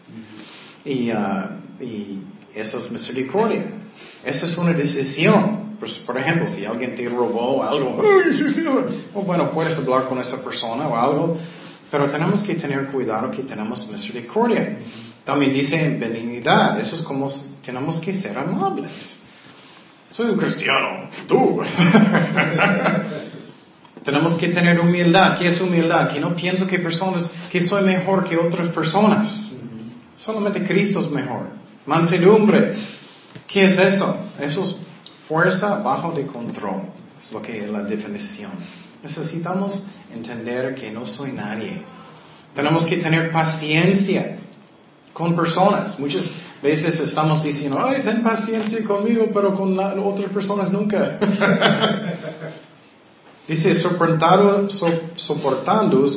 Y, 0.84 1.12
uh, 1.12 1.84
y 1.84 2.22
eso 2.54 2.80
es 2.80 2.92
misericordia. 2.92 3.66
Eso 4.24 4.46
es 4.46 4.58
una 4.58 4.74
decisión. 4.74 5.78
Pues, 5.80 5.98
por 6.00 6.18
ejemplo, 6.18 6.48
si 6.48 6.66
alguien 6.66 6.96
te 6.96 7.10
robó 7.10 7.64
algo, 7.64 7.98
oh, 9.16 9.22
bueno, 9.24 9.52
puedes 9.52 9.76
hablar 9.78 10.08
con 10.08 10.20
esa 10.20 10.44
persona 10.44 10.88
o 10.88 10.96
algo, 10.96 11.38
pero 11.90 12.06
tenemos 12.08 12.44
que 12.44 12.56
tener 12.56 12.88
cuidado 12.88 13.32
que 13.32 13.44
tenemos 13.44 13.90
misericordia. 13.90 14.78
También 15.24 15.54
dice 15.54 15.98
benignidad, 15.98 16.80
eso 16.80 16.96
es 16.96 17.02
como 17.02 17.30
tenemos 17.64 18.00
que 18.00 18.14
ser 18.14 18.38
amables. 18.38 19.20
Soy 20.10 20.32
un 20.32 20.38
cristiano, 20.38 21.10
tú. 21.26 21.62
Tenemos 24.04 24.36
que 24.36 24.48
tener 24.48 24.80
humildad. 24.80 25.38
¿Qué 25.38 25.48
es 25.48 25.62
humildad? 25.62 26.12
Que 26.12 26.20
no 26.20 26.36
pienso 26.36 26.66
que 26.66 26.80
personas, 26.80 27.32
que 27.52 27.62
soy 27.62 27.84
mejor 27.84 28.24
que 28.24 28.36
otras 28.38 28.70
personas. 28.70 29.52
Solamente 30.16 30.64
Cristo 30.64 31.02
es 31.02 31.10
mejor. 31.10 31.50
Mansedumbre. 31.86 32.76
¿Qué 33.48 33.66
es 33.66 33.78
eso? 33.78 34.16
Eso 34.40 34.64
es 34.64 34.76
fuerza 35.28 35.78
bajo 35.78 36.12
de 36.12 36.26
control. 36.26 36.84
Es 37.26 37.32
lo 37.32 37.42
que 37.42 37.64
es 37.64 37.70
la 37.70 37.84
definición. 37.84 38.52
Necesitamos 39.04 39.84
entender 40.14 40.76
que 40.76 40.92
no 40.92 41.06
soy 41.06 41.32
nadie. 41.32 41.82
Tenemos 42.56 42.86
que 42.86 42.98
tener 42.98 43.32
paciencia 43.32 44.38
con 45.14 45.36
personas. 45.36 46.00
Muchas 46.00 46.30
veces 46.62 47.00
estamos 47.00 47.44
diciendo, 47.44 47.80
ay, 47.84 48.02
ten 48.02 48.22
paciencia 48.22 48.84
conmigo, 48.84 49.30
pero 49.34 49.54
con 49.56 49.78
otras 49.80 50.32
personas 50.32 50.72
nunca. 50.72 51.20
Dice, 53.48 53.74
soportando, 53.76 54.68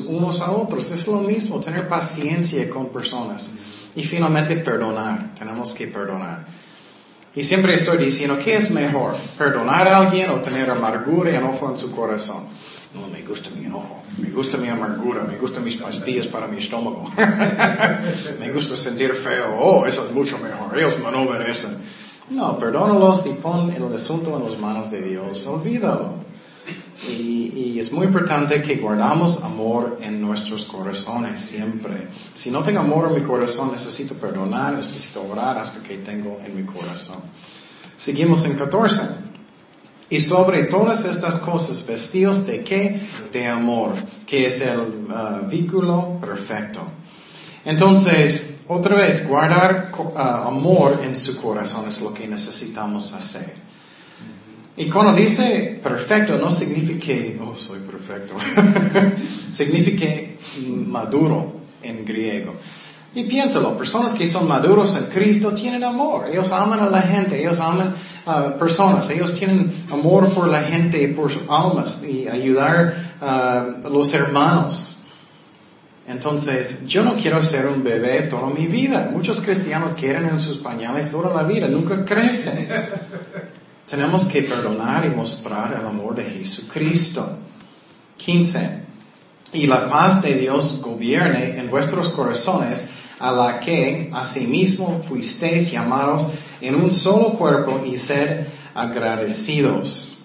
unos 0.09 0.41
a 0.41 0.51
otros. 0.53 0.91
Es 0.91 1.07
lo 1.07 1.19
mismo, 1.19 1.61
tener 1.61 1.89
paciencia 1.89 2.69
con 2.69 2.89
personas. 2.89 3.51
Y 3.97 4.05
finalmente 4.05 4.57
perdonar. 4.57 5.35
Tenemos 5.35 5.75
que 5.75 5.87
perdonar. 5.89 6.47
Y 7.35 7.43
siempre 7.43 7.75
estoy 7.75 7.99
diciendo, 7.99 8.39
¿qué 8.39 8.57
es 8.57 8.71
mejor? 8.71 9.17
¿Perdonar 9.37 9.89
a 9.89 9.99
alguien 9.99 10.31
o 10.31 10.41
tener 10.41 10.71
amargura 10.71 11.33
y 11.33 11.35
enojo 11.35 11.69
en 11.69 11.77
su 11.77 11.91
corazón? 11.91 12.45
No, 12.95 13.09
me 13.09 13.23
gusta 13.23 13.51
mi 13.51 13.65
enojo, 13.65 14.05
me 14.19 14.31
gusta 14.31 14.57
mi 14.57 14.69
amargura, 14.69 15.25
me 15.25 15.37
gustan 15.37 15.65
mis 15.65 15.77
pastillas 15.77 16.29
para 16.29 16.47
mi 16.47 16.59
estómago. 16.59 17.11
me 18.39 18.53
gusta 18.53 18.77
sentir 18.77 19.15
feo. 19.15 19.57
Oh, 19.59 19.85
eso 19.85 20.07
es 20.07 20.15
mucho 20.15 20.39
mejor. 20.39 20.79
Ellos 20.79 20.97
no 21.01 21.25
merecen. 21.25 21.79
No, 22.31 22.57
perdónalos 22.57 23.27
y 23.27 23.31
pon 23.31 23.73
el 23.73 23.93
asunto 23.93 24.37
en 24.39 24.45
las 24.45 24.59
manos 24.61 24.93
de 24.93 25.03
Dios. 25.03 25.45
Olvídalo. 25.45 26.24
Y, 27.09 27.79
es 27.79 27.93
muy 27.93 28.07
importante 28.07 28.63
que 28.63 28.77
guardamos 28.77 29.43
amor 29.43 29.99
en 30.01 30.21
nuestros 30.21 30.65
corazones 30.65 31.41
siempre. 31.41 32.09
Si 32.33 32.51
no 32.51 32.63
tengo 32.63 32.81
amor 32.81 33.09
en 33.09 33.21
mi 33.21 33.29
corazón, 33.29 33.73
necesito 33.73 34.15
perdonar, 34.15 34.75
necesito 34.75 35.23
orar 35.23 35.59
hasta 35.59 35.83
que 35.83 35.99
tengo 35.99 36.41
en 36.45 36.57
mi 36.57 36.63
corazón. 36.63 37.19
Seguimos 37.97 38.45
en 38.45 38.55
14. 38.57 39.03
Y 40.09 40.21
sobre 40.21 40.65
todas 40.65 41.05
estas 41.05 41.39
cosas, 41.41 41.85
vestidos 41.87 42.47
de 42.47 42.63
qué? 42.63 43.01
De 43.33 43.47
amor, 43.47 43.95
que 44.27 44.47
es 44.47 44.61
el 44.61 44.79
uh, 44.79 45.49
vínculo 45.49 46.19
perfecto. 46.21 46.81
Entonces, 47.65 48.55
otra 48.69 48.97
vez, 48.97 49.27
guardar 49.27 49.93
uh, 49.99 50.19
amor 50.19 51.01
en 51.03 51.17
su 51.17 51.41
corazón 51.41 51.89
es 51.89 52.01
lo 52.01 52.15
que 52.15 52.29
necesitamos 52.29 53.13
hacer. 53.13 53.65
Y 54.77 54.91
cuando 54.91 55.13
dice 55.15 55.79
perfecto, 55.83 56.37
no 56.37 56.51
significa 56.51 57.15
oh, 57.43 57.57
soy 57.57 57.81
perfecto. 57.81 58.35
significa 59.53 60.07
maduro 60.87 61.61
en 61.83 62.05
griego. 62.05 62.55
Y 63.15 63.25
piénsalo, 63.25 63.79
personas 63.79 64.13
que 64.15 64.27
son 64.27 64.49
maduros 64.49 64.97
en 64.97 65.05
Cristo 65.05 65.53
tienen 65.55 65.85
amor. 65.85 66.27
Ellos 66.29 66.51
aman 66.51 66.81
a 66.81 66.91
la 66.91 67.03
gente, 67.03 67.41
ellos 67.41 67.61
aman 67.61 67.95
a 68.27 68.59
personas, 68.59 69.09
ellos 69.11 69.33
tienen 69.35 69.85
amor 69.93 70.35
por 70.35 70.49
la 70.49 70.65
gente, 70.65 71.07
por 71.09 71.31
sus 71.31 71.43
almas 71.49 72.03
y 72.03 72.27
ayudar 72.27 73.15
a 73.21 73.89
los 73.89 74.13
hermanos. 74.13 74.97
Entonces, 76.09 76.85
yo 76.87 77.05
no 77.05 77.15
quiero 77.15 77.41
ser 77.43 77.67
un 77.69 77.85
bebé 77.85 78.23
toda 78.23 78.49
mi 78.51 78.67
vida. 78.67 79.09
Muchos 79.13 79.41
cristianos 79.41 79.95
quieren 79.95 80.25
en 80.25 80.41
sus 80.41 80.59
pañales 80.59 81.11
toda 81.11 81.33
la 81.33 81.45
vida, 81.45 81.69
nunca 81.69 82.05
crecen. 82.05 82.69
Tenemos 83.89 84.25
que 84.27 84.43
perdonar 84.43 85.05
y 85.05 85.11
mostrar 85.11 85.77
el 85.79 85.87
amor 85.87 86.15
de 86.15 86.25
Jesucristo. 86.25 87.39
15. 88.17 88.85
Y 89.53 89.67
la 89.67 89.89
paz 89.89 90.23
de 90.23 90.35
Dios 90.35 90.81
gobierne 90.81 91.59
en 91.59 91.69
vuestros 91.69 92.09
corazones, 92.11 92.83
a 93.19 93.31
la 93.31 93.61
que 93.61 94.11
asimismo 94.13 95.03
fuisteis 95.09 95.71
llamados 95.71 96.27
en 96.61 96.75
un 96.75 96.91
solo 96.91 97.31
cuerpo 97.35 97.83
y 97.85 97.97
ser 97.97 98.49
agradecidos. 98.75 100.19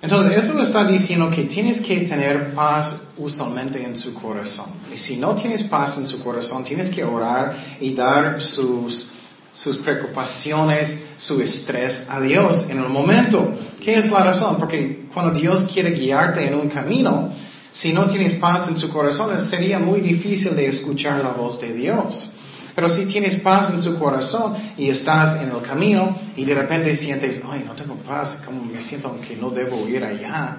Entonces, 0.00 0.44
eso 0.44 0.58
está 0.60 0.84
diciendo 0.84 1.28
que 1.30 1.44
tienes 1.44 1.80
que 1.80 2.00
tener 2.00 2.54
paz 2.54 3.00
usualmente 3.16 3.82
en 3.82 3.96
su 3.96 4.14
corazón. 4.14 4.66
Y 4.92 4.96
si 4.96 5.16
no 5.16 5.34
tienes 5.34 5.64
paz 5.64 5.98
en 5.98 6.06
su 6.06 6.22
corazón, 6.22 6.64
tienes 6.64 6.88
que 6.88 7.02
orar 7.02 7.76
y 7.80 7.92
dar 7.94 8.40
sus 8.40 9.10
sus 9.52 9.78
preocupaciones, 9.78 10.96
su 11.16 11.40
estrés 11.40 12.02
a 12.08 12.20
Dios 12.20 12.66
en 12.68 12.78
el 12.78 12.88
momento. 12.88 13.58
¿Qué 13.82 13.96
es 13.96 14.10
la 14.10 14.24
razón? 14.24 14.56
Porque 14.58 15.08
cuando 15.12 15.38
Dios 15.38 15.64
quiere 15.72 15.90
guiarte 15.90 16.46
en 16.46 16.54
un 16.54 16.68
camino, 16.68 17.30
si 17.72 17.92
no 17.92 18.06
tienes 18.06 18.34
paz 18.34 18.68
en 18.68 18.76
su 18.76 18.88
corazón, 18.90 19.38
sería 19.48 19.78
muy 19.78 20.00
difícil 20.00 20.54
de 20.54 20.66
escuchar 20.66 21.22
la 21.22 21.30
voz 21.30 21.60
de 21.60 21.72
Dios. 21.72 22.30
Pero 22.74 22.88
si 22.88 23.06
tienes 23.06 23.36
paz 23.36 23.70
en 23.70 23.82
su 23.82 23.98
corazón 23.98 24.54
y 24.76 24.88
estás 24.88 25.42
en 25.42 25.50
el 25.50 25.62
camino 25.62 26.16
y 26.36 26.44
de 26.44 26.54
repente 26.54 26.94
sientes, 26.94 27.40
ay, 27.50 27.64
no 27.66 27.74
tengo 27.74 27.96
paz, 27.96 28.40
como 28.44 28.64
me 28.64 28.80
siento 28.80 29.20
que 29.20 29.34
no 29.34 29.50
debo 29.50 29.88
ir 29.88 30.04
allá, 30.04 30.58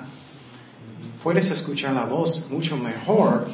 puedes 1.23 1.49
escuchar 1.49 1.93
la 1.93 2.06
voz 2.06 2.43
mucho 2.49 2.75
mejor 2.75 3.47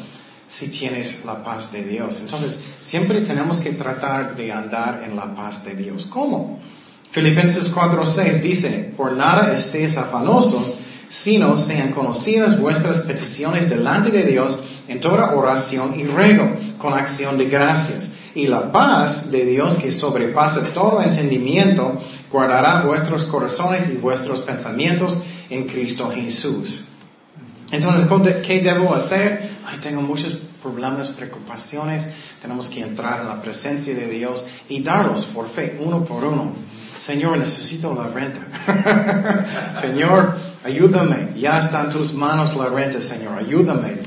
si 0.48 0.68
tienes 0.68 1.24
la 1.26 1.44
paz 1.44 1.72
de 1.72 1.84
Dios. 1.84 2.20
Entonces, 2.22 2.60
siempre 2.80 3.22
tenemos 3.22 3.60
que 3.60 3.72
tratar 3.72 4.36
de 4.36 4.52
andar 4.52 5.02
en 5.04 5.16
la 5.16 5.34
paz 5.34 5.64
de 5.64 5.76
Dios. 5.76 6.06
¿Cómo? 6.08 6.60
Filipenses 7.12 7.74
4:6 7.74 8.42
dice, 8.42 8.94
por 8.96 9.14
nada 9.14 9.54
estéis 9.54 9.98
afanosos, 9.98 10.78
sino 11.08 11.56
sean 11.56 11.92
conocidas 11.92 12.60
vuestras 12.60 13.02
peticiones 13.02 13.70
delante 13.70 14.12
de 14.12 14.24
Dios 14.24 14.58
en 14.88 15.00
toda 15.00 15.34
oración 15.34 16.00
y 16.00 16.04
ruego, 16.04 16.56
con 16.78 16.94
acción 16.94 17.38
de 17.38 17.46
gracias. 17.46 18.10
Y 18.36 18.48
la 18.48 18.72
paz 18.72 19.32
de 19.32 19.46
Dios 19.46 19.78
que 19.78 19.92
sobrepasa 19.92 20.62
todo 20.74 21.02
entendimiento, 21.02 21.98
guardará 22.30 22.82
vuestros 22.82 23.26
corazones 23.28 23.90
y 23.90 23.98
vuestros 23.98 24.42
pensamientos 24.42 25.18
en 25.50 25.68
Cristo 25.68 26.12
Jesús. 26.14 26.84
Entonces, 27.72 28.08
¿qué 28.46 28.60
debo 28.60 28.94
hacer? 28.94 29.55
Ay, 29.66 29.80
tengo 29.80 30.02
muchos 30.02 30.34
problemas, 30.62 31.10
preocupaciones. 31.10 32.08
Tenemos 32.42 32.70
que 32.70 32.82
entrar 32.82 33.22
en 33.22 33.28
la 33.28 33.42
presencia 33.42 33.94
de 33.94 34.08
Dios 34.08 34.46
y 34.70 34.84
darlos 34.84 35.26
por 35.28 35.50
fe, 35.50 35.78
uno 35.80 36.06
por 36.06 36.24
uno. 36.24 36.54
Señor, 36.98 37.38
necesito 37.38 37.94
la 37.94 38.08
renta. 38.08 38.42
Señor, 39.82 40.38
ayúdame. 40.64 41.34
Ya 41.36 41.60
está 41.60 41.82
en 41.82 41.92
tus 41.92 42.14
manos 42.14 42.56
la 42.56 42.70
renta, 42.70 43.02
Señor. 43.02 43.38
Ayúdame. 43.38 44.00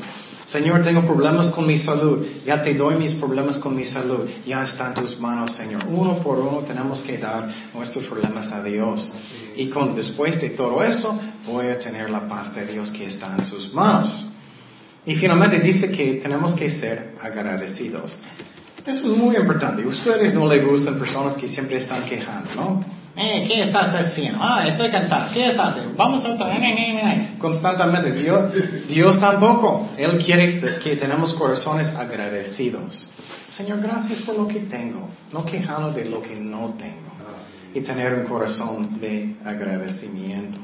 Señor, 0.47 0.83
tengo 0.83 1.03
problemas 1.03 1.51
con 1.51 1.66
mi 1.66 1.77
salud. 1.77 2.25
Ya 2.47 2.62
te 2.62 2.73
doy 2.73 2.94
mis 2.97 3.12
problemas 3.14 3.59
con 3.59 3.77
mi 3.77 3.85
salud. 3.85 4.27
Ya 4.47 4.64
está 4.64 4.88
en 4.88 4.94
tus 4.94 5.21
manos, 5.21 5.55
Señor. 5.55 5.85
Uno 5.87 6.18
por 6.18 6.38
uno 6.38 6.61
tenemos 6.61 7.03
que 7.03 7.18
dar 7.18 7.47
nuestros 7.75 8.07
problemas 8.07 8.51
a 8.51 8.62
Dios. 8.62 9.12
Y 9.57 9.68
con, 9.68 9.94
después 9.94 10.40
de 10.40 10.51
todo 10.51 10.83
eso, 10.83 11.18
voy 11.44 11.66
a 11.66 11.79
tener 11.79 12.09
la 12.09 12.27
paz 12.27 12.55
de 12.55 12.64
Dios 12.64 12.90
que 12.90 13.07
está 13.07 13.35
en 13.37 13.44
sus 13.44 13.75
manos. 13.75 14.25
Y 15.09 15.14
finalmente 15.14 15.59
dice 15.61 15.90
que 15.90 16.21
tenemos 16.23 16.55
que 16.55 16.68
ser 16.68 17.14
agradecidos. 17.23 18.18
Eso 18.85 19.12
es 19.12 19.18
muy 19.18 19.37
importante. 19.37 19.87
Ustedes 19.87 20.35
no 20.35 20.47
les 20.47 20.62
gustan 20.62 20.99
personas 20.99 21.33
que 21.33 21.49
siempre 21.49 21.79
están 21.79 22.05
quejando, 22.05 22.55
¿no? 22.55 22.85
Eh, 23.16 23.47
¿Qué 23.49 23.62
estás 23.62 23.94
haciendo? 23.94 24.38
Ah, 24.42 24.66
estoy 24.68 24.90
cansado. 24.90 25.33
¿Qué 25.33 25.47
estás 25.47 25.73
haciendo? 25.73 25.94
Vamos 25.97 26.23
a 26.27 26.35
otra. 26.35 26.55
Constantemente. 27.38 28.12
Dios, 28.12 28.53
Dios 28.87 29.18
tampoco. 29.18 29.88
Él 29.97 30.23
quiere 30.23 30.61
que 30.79 30.97
tenemos 30.97 31.33
corazones 31.33 31.88
agradecidos. 31.88 33.09
Señor, 33.51 33.81
gracias 33.81 34.21
por 34.21 34.37
lo 34.37 34.47
que 34.47 34.61
tengo. 34.61 35.09
No 35.33 35.42
quejando 35.47 35.90
de 35.90 36.05
lo 36.05 36.21
que 36.21 36.37
no 36.37 36.75
tengo. 36.79 37.09
Y 37.73 37.81
tener 37.81 38.12
un 38.12 38.25
corazón 38.27 39.01
de 39.01 39.37
agradecimiento. 39.42 40.59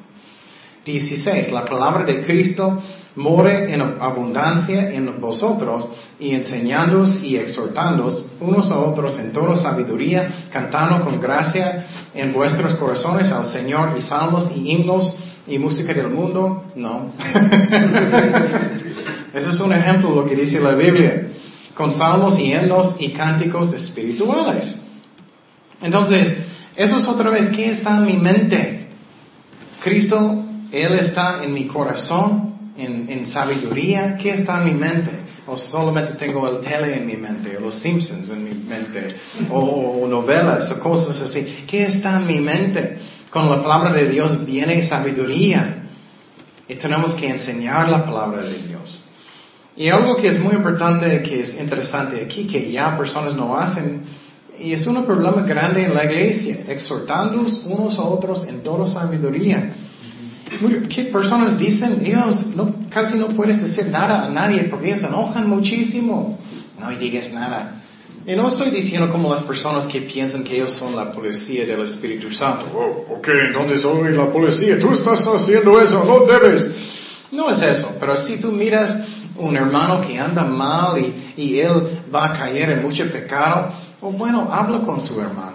16. 0.84 1.50
La 1.50 1.64
palabra 1.64 2.04
de 2.04 2.22
Cristo 2.24 2.82
more 3.16 3.72
en 3.72 3.80
abundancia 3.80 4.92
en 4.92 5.20
vosotros 5.20 5.86
y 6.18 6.34
enseñándoos 6.34 7.22
y 7.22 7.36
exhortándoos 7.36 8.26
unos 8.40 8.70
a 8.70 8.78
otros 8.78 9.18
en 9.18 9.32
toda 9.32 9.54
sabiduría, 9.56 10.46
cantando 10.52 11.04
con 11.04 11.20
gracia 11.20 11.86
en 12.14 12.32
vuestros 12.32 12.74
corazones 12.74 13.30
al 13.30 13.46
Señor 13.46 13.94
y 13.96 14.02
salmos 14.02 14.50
y 14.54 14.70
himnos 14.70 15.16
y 15.46 15.58
música 15.58 15.92
del 15.92 16.08
mundo. 16.08 16.64
No. 16.74 17.12
Ese 19.34 19.50
es 19.50 19.60
un 19.60 19.72
ejemplo 19.72 20.10
de 20.10 20.16
lo 20.16 20.24
que 20.26 20.34
dice 20.34 20.60
la 20.60 20.72
Biblia. 20.72 21.28
Con 21.74 21.92
salmos 21.92 22.38
y 22.38 22.52
himnos 22.52 22.94
y 22.98 23.10
cánticos 23.10 23.72
espirituales. 23.72 24.76
Entonces, 25.82 26.36
eso 26.76 26.98
es 26.98 27.06
otra 27.06 27.30
vez, 27.30 27.50
¿qué 27.50 27.70
está 27.70 27.96
en 27.98 28.06
mi 28.06 28.16
mente? 28.16 28.88
Cristo, 29.82 30.42
Él 30.72 30.94
está 30.94 31.44
en 31.44 31.52
mi 31.52 31.66
corazón 31.66 32.53
en, 32.76 33.26
sabiduría, 33.26 34.16
¿qué 34.16 34.30
está 34.30 34.62
en 34.62 34.64
mi 34.64 34.80
mente? 34.80 35.10
O 35.46 35.56
solamente 35.56 36.14
tengo 36.14 36.48
el 36.48 36.60
tele 36.60 36.96
en 36.96 37.06
mi 37.06 37.16
mente, 37.16 37.56
o 37.56 37.60
los 37.60 37.74
Simpsons 37.76 38.28
en 38.30 38.44
mi 38.44 38.54
mente, 38.54 39.14
o, 39.50 40.06
novelas, 40.08 40.70
o 40.72 40.80
cosas 40.80 41.20
así. 41.20 41.64
¿Qué 41.66 41.84
está 41.84 42.16
en 42.16 42.26
mi 42.26 42.40
mente? 42.40 42.98
Con 43.30 43.50
la 43.50 43.62
palabra 43.62 43.92
de 43.92 44.08
Dios 44.08 44.44
viene 44.44 44.82
sabiduría. 44.82 45.82
Y 46.66 46.74
tenemos 46.76 47.14
que 47.14 47.28
enseñar 47.28 47.88
la 47.88 48.06
palabra 48.06 48.42
de 48.42 48.58
Dios. 48.62 49.04
Y 49.76 49.88
algo 49.88 50.16
que 50.16 50.28
es 50.28 50.38
muy 50.38 50.54
importante, 50.54 51.22
que 51.22 51.40
es 51.40 51.54
interesante 51.60 52.22
aquí, 52.24 52.46
que 52.46 52.70
ya 52.70 52.96
personas 52.96 53.34
no 53.34 53.56
hacen, 53.56 54.02
y 54.58 54.72
es 54.72 54.86
un 54.86 55.04
problema 55.04 55.42
grande 55.42 55.84
en 55.84 55.94
la 55.94 56.04
iglesia, 56.04 56.58
exhortando 56.68 57.44
unos 57.66 57.98
a 57.98 58.02
otros 58.02 58.46
en 58.46 58.62
toda 58.62 58.86
sabiduría. 58.86 59.74
¿Qué 60.88 61.04
personas 61.04 61.58
dicen? 61.58 62.00
Ellos 62.04 62.54
no, 62.54 62.74
casi 62.90 63.18
no 63.18 63.28
puedes 63.28 63.60
decir 63.60 63.86
nada 63.86 64.26
a 64.26 64.28
nadie 64.28 64.64
porque 64.64 64.88
ellos 64.88 65.02
enojan 65.02 65.48
muchísimo. 65.48 66.38
No 66.78 66.90
digas 66.90 67.32
nada. 67.32 67.82
Y 68.26 68.34
no 68.34 68.48
estoy 68.48 68.70
diciendo 68.70 69.10
como 69.10 69.30
las 69.30 69.42
personas 69.42 69.84
que 69.84 70.00
piensan 70.00 70.44
que 70.44 70.56
ellos 70.56 70.72
son 70.72 70.96
la 70.96 71.12
policía 71.12 71.66
del 71.66 71.80
Espíritu 71.82 72.30
Santo. 72.30 72.64
Oh, 72.74 73.16
ok, 73.16 73.28
entonces 73.48 73.82
soy 73.82 74.12
la 74.12 74.30
policía. 74.32 74.78
Tú 74.78 74.92
estás 74.92 75.26
haciendo 75.26 75.78
eso, 75.80 76.02
no 76.04 76.24
debes. 76.24 76.66
No 77.30 77.50
es 77.50 77.60
eso, 77.60 77.96
pero 78.00 78.16
si 78.16 78.38
tú 78.38 78.50
miras 78.50 78.96
un 79.36 79.56
hermano 79.56 80.00
que 80.00 80.18
anda 80.18 80.44
mal 80.44 80.98
y, 80.98 81.34
y 81.36 81.58
él 81.58 82.00
va 82.14 82.26
a 82.26 82.32
caer 82.32 82.70
en 82.70 82.82
mucho 82.82 83.10
pecado, 83.10 83.72
o 84.00 84.08
oh, 84.08 84.12
bueno, 84.12 84.48
habla 84.50 84.78
con 84.80 85.00
su 85.00 85.20
hermano. 85.20 85.53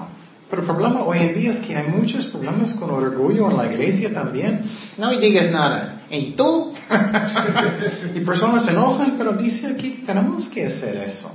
Pero 0.50 0.64
el 0.64 0.68
problema 0.68 1.04
hoy 1.04 1.20
en 1.20 1.36
día 1.36 1.52
es 1.52 1.58
que 1.58 1.76
hay 1.76 1.90
muchos 1.90 2.26
problemas 2.26 2.74
con 2.74 2.90
orgullo 2.90 3.52
en 3.52 3.58
la 3.58 3.72
iglesia 3.72 4.12
también. 4.12 4.64
No 4.98 5.12
digas 5.12 5.52
nada. 5.52 6.02
¿Y 6.10 6.32
tú? 6.32 6.74
y 8.16 8.20
personas 8.22 8.66
se 8.66 8.72
enojan, 8.72 9.16
pero 9.18 9.34
dice 9.34 9.68
aquí 9.68 10.04
tenemos 10.06 10.48
que 10.48 10.66
hacer 10.66 10.98
eso. 10.98 11.32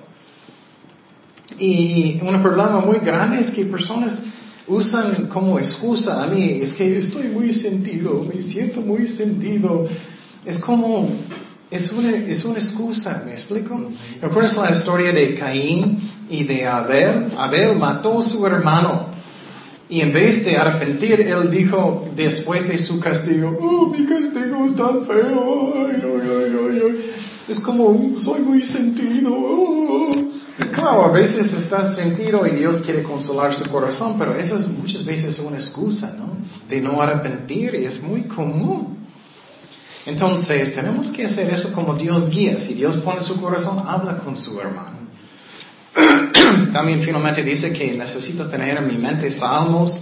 Y 1.58 2.18
un 2.22 2.42
problema 2.42 2.80
muy 2.80 2.98
grande 2.98 3.40
es 3.40 3.52
que 3.52 3.66
personas 3.66 4.20
usan 4.66 5.28
como 5.28 5.58
excusa 5.58 6.24
a 6.24 6.26
mí, 6.26 6.58
es 6.62 6.72
que 6.72 6.98
estoy 6.98 7.28
muy 7.28 7.54
sentido, 7.54 8.24
me 8.24 8.42
siento 8.42 8.80
muy 8.80 9.06
sentido. 9.08 9.86
Es 10.44 10.58
como, 10.58 11.08
es 11.70 11.92
una, 11.92 12.10
es 12.10 12.44
una 12.44 12.58
excusa, 12.58 13.22
¿me 13.24 13.32
explico? 13.32 13.92
¿Recuerdas 14.20 14.56
la 14.56 14.70
historia 14.70 15.12
de 15.12 15.34
Caín 15.34 16.00
y 16.28 16.44
de 16.44 16.66
Abel? 16.66 17.32
Abel 17.36 17.76
mató 17.76 18.20
a 18.20 18.22
su 18.22 18.46
hermano. 18.46 19.14
Y 19.88 20.00
en 20.00 20.12
vez 20.12 20.44
de 20.44 20.56
arrepentir, 20.56 21.20
él 21.20 21.50
dijo 21.50 22.08
después 22.16 22.66
de 22.66 22.78
su 22.78 22.98
castigo, 23.00 23.56
oh, 23.60 23.88
mi 23.88 24.06
castigo 24.06 24.66
es 24.66 24.76
tan 24.76 25.06
feo, 25.06 25.74
ay, 25.76 26.02
ay, 26.02 26.80
ay, 26.82 27.14
es 27.46 27.60
como, 27.60 28.18
soy 28.18 28.40
muy 28.40 28.62
sentido. 28.62 29.30
Oh. 29.30 30.14
Claro, 30.72 31.06
a 31.06 31.10
veces 31.10 31.52
estás 31.52 31.96
sentido 31.96 32.46
y 32.46 32.52
Dios 32.52 32.80
quiere 32.80 33.02
consolar 33.02 33.54
su 33.54 33.68
corazón, 33.70 34.16
pero 34.18 34.34
eso 34.34 34.56
es 34.56 34.68
muchas 34.68 35.04
veces 35.04 35.38
una 35.40 35.56
excusa, 35.56 36.14
¿no? 36.16 36.36
De 36.68 36.80
no 36.80 37.02
arrepentir, 37.02 37.74
es 37.74 38.00
muy 38.00 38.22
común. 38.22 38.98
Entonces, 40.06 40.72
tenemos 40.74 41.10
que 41.10 41.24
hacer 41.24 41.50
eso 41.50 41.72
como 41.72 41.94
Dios 41.94 42.28
guía. 42.30 42.58
Si 42.58 42.74
Dios 42.74 42.96
pone 42.98 43.24
su 43.24 43.40
corazón, 43.40 43.82
habla 43.86 44.18
con 44.18 44.36
su 44.36 44.60
hermano. 44.60 45.03
También 46.72 47.02
finalmente 47.02 47.42
dice 47.42 47.72
que 47.72 47.94
necesito 47.94 48.48
tener 48.48 48.76
en 48.78 48.86
mi 48.86 48.96
mente 48.96 49.30
salmos 49.30 49.98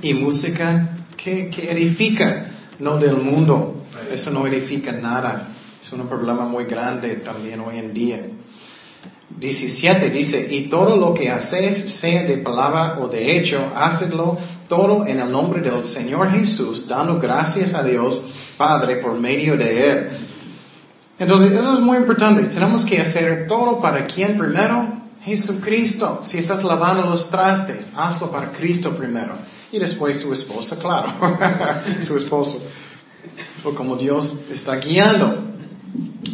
y 0.00 0.14
música 0.14 0.96
que, 1.16 1.50
que 1.50 1.70
edifica, 1.70 2.46
no 2.78 2.98
del 2.98 3.16
mundo. 3.16 3.84
Eso 4.10 4.30
no 4.30 4.46
edifica 4.46 4.92
nada. 4.92 5.48
Es 5.82 5.92
un 5.92 6.08
problema 6.08 6.44
muy 6.46 6.64
grande 6.64 7.16
también 7.16 7.60
hoy 7.60 7.78
en 7.78 7.92
día. 7.92 8.20
17 9.36 10.10
dice, 10.10 10.46
y 10.48 10.68
todo 10.68 10.96
lo 10.96 11.12
que 11.12 11.30
hacéis, 11.30 11.90
sea 12.00 12.22
de 12.22 12.38
palabra 12.38 12.98
o 13.00 13.08
de 13.08 13.36
hecho, 13.36 13.72
hacedlo 13.74 14.38
todo 14.68 15.06
en 15.06 15.20
el 15.20 15.30
nombre 15.30 15.60
del 15.60 15.84
Señor 15.84 16.30
Jesús, 16.30 16.86
dando 16.86 17.18
gracias 17.18 17.74
a 17.74 17.82
Dios 17.82 18.22
Padre 18.56 18.96
por 18.96 19.18
medio 19.18 19.56
de 19.56 19.90
Él. 19.90 20.08
Entonces, 21.18 21.52
eso 21.52 21.74
es 21.74 21.80
muy 21.80 21.96
importante. 21.96 22.44
Tenemos 22.44 22.84
que 22.84 23.00
hacer 23.00 23.46
todo 23.46 23.80
para 23.80 24.06
quién 24.06 24.36
primero? 24.36 25.04
Jesucristo. 25.22 26.22
Si 26.24 26.38
estás 26.38 26.62
lavando 26.62 27.08
los 27.08 27.30
trastes, 27.30 27.88
hazlo 27.96 28.30
para 28.30 28.50
Cristo 28.52 28.94
primero. 28.96 29.34
Y 29.72 29.78
después 29.78 30.20
su 30.20 30.32
esposa, 30.32 30.76
claro. 30.76 31.14
su 32.00 32.16
esposo. 32.16 32.60
Fue 33.62 33.74
como 33.74 33.96
Dios 33.96 34.34
está 34.50 34.76
guiando. 34.76 35.54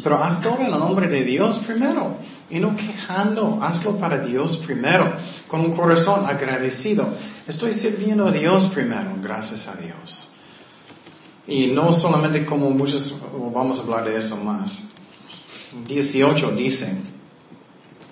Pero 0.02 0.22
haz 0.22 0.40
todo 0.40 0.58
en 0.60 0.66
el 0.66 0.70
nombre 0.72 1.08
de 1.08 1.24
Dios 1.24 1.58
primero. 1.66 2.16
Y 2.48 2.58
no 2.58 2.74
quejando, 2.74 3.60
hazlo 3.62 3.96
para 3.98 4.18
Dios 4.18 4.56
primero, 4.66 5.12
con 5.46 5.60
un 5.60 5.76
corazón 5.76 6.26
agradecido. 6.26 7.08
Estoy 7.46 7.74
sirviendo 7.74 8.26
a 8.26 8.32
Dios 8.32 8.66
primero, 8.74 9.14
gracias 9.22 9.68
a 9.68 9.74
Dios. 9.74 10.28
Y 11.46 11.68
no 11.68 11.92
solamente 11.92 12.44
como 12.44 12.70
muchos, 12.70 13.14
vamos 13.52 13.78
a 13.78 13.82
hablar 13.82 14.04
de 14.04 14.18
eso 14.18 14.36
más. 14.36 14.84
18 15.86 16.50
dice, 16.52 16.92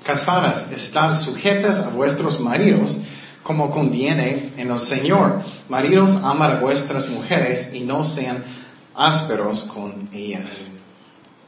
casadas, 0.05 0.71
estad 0.73 1.21
sujetas 1.21 1.81
a 1.81 1.91
vuestros 1.91 2.41
maridos, 2.41 2.97
como 3.43 3.71
conviene 3.71 4.53
en 4.57 4.71
el 4.71 4.79
Señor. 4.79 5.43
Maridos, 5.69 6.11
amad 6.23 6.53
a 6.53 6.61
vuestras 6.61 7.09
mujeres 7.09 7.69
y 7.73 7.81
no 7.81 8.05
sean 8.05 8.45
ásperos 8.95 9.63
con 9.75 10.09
ellas. 10.13 10.67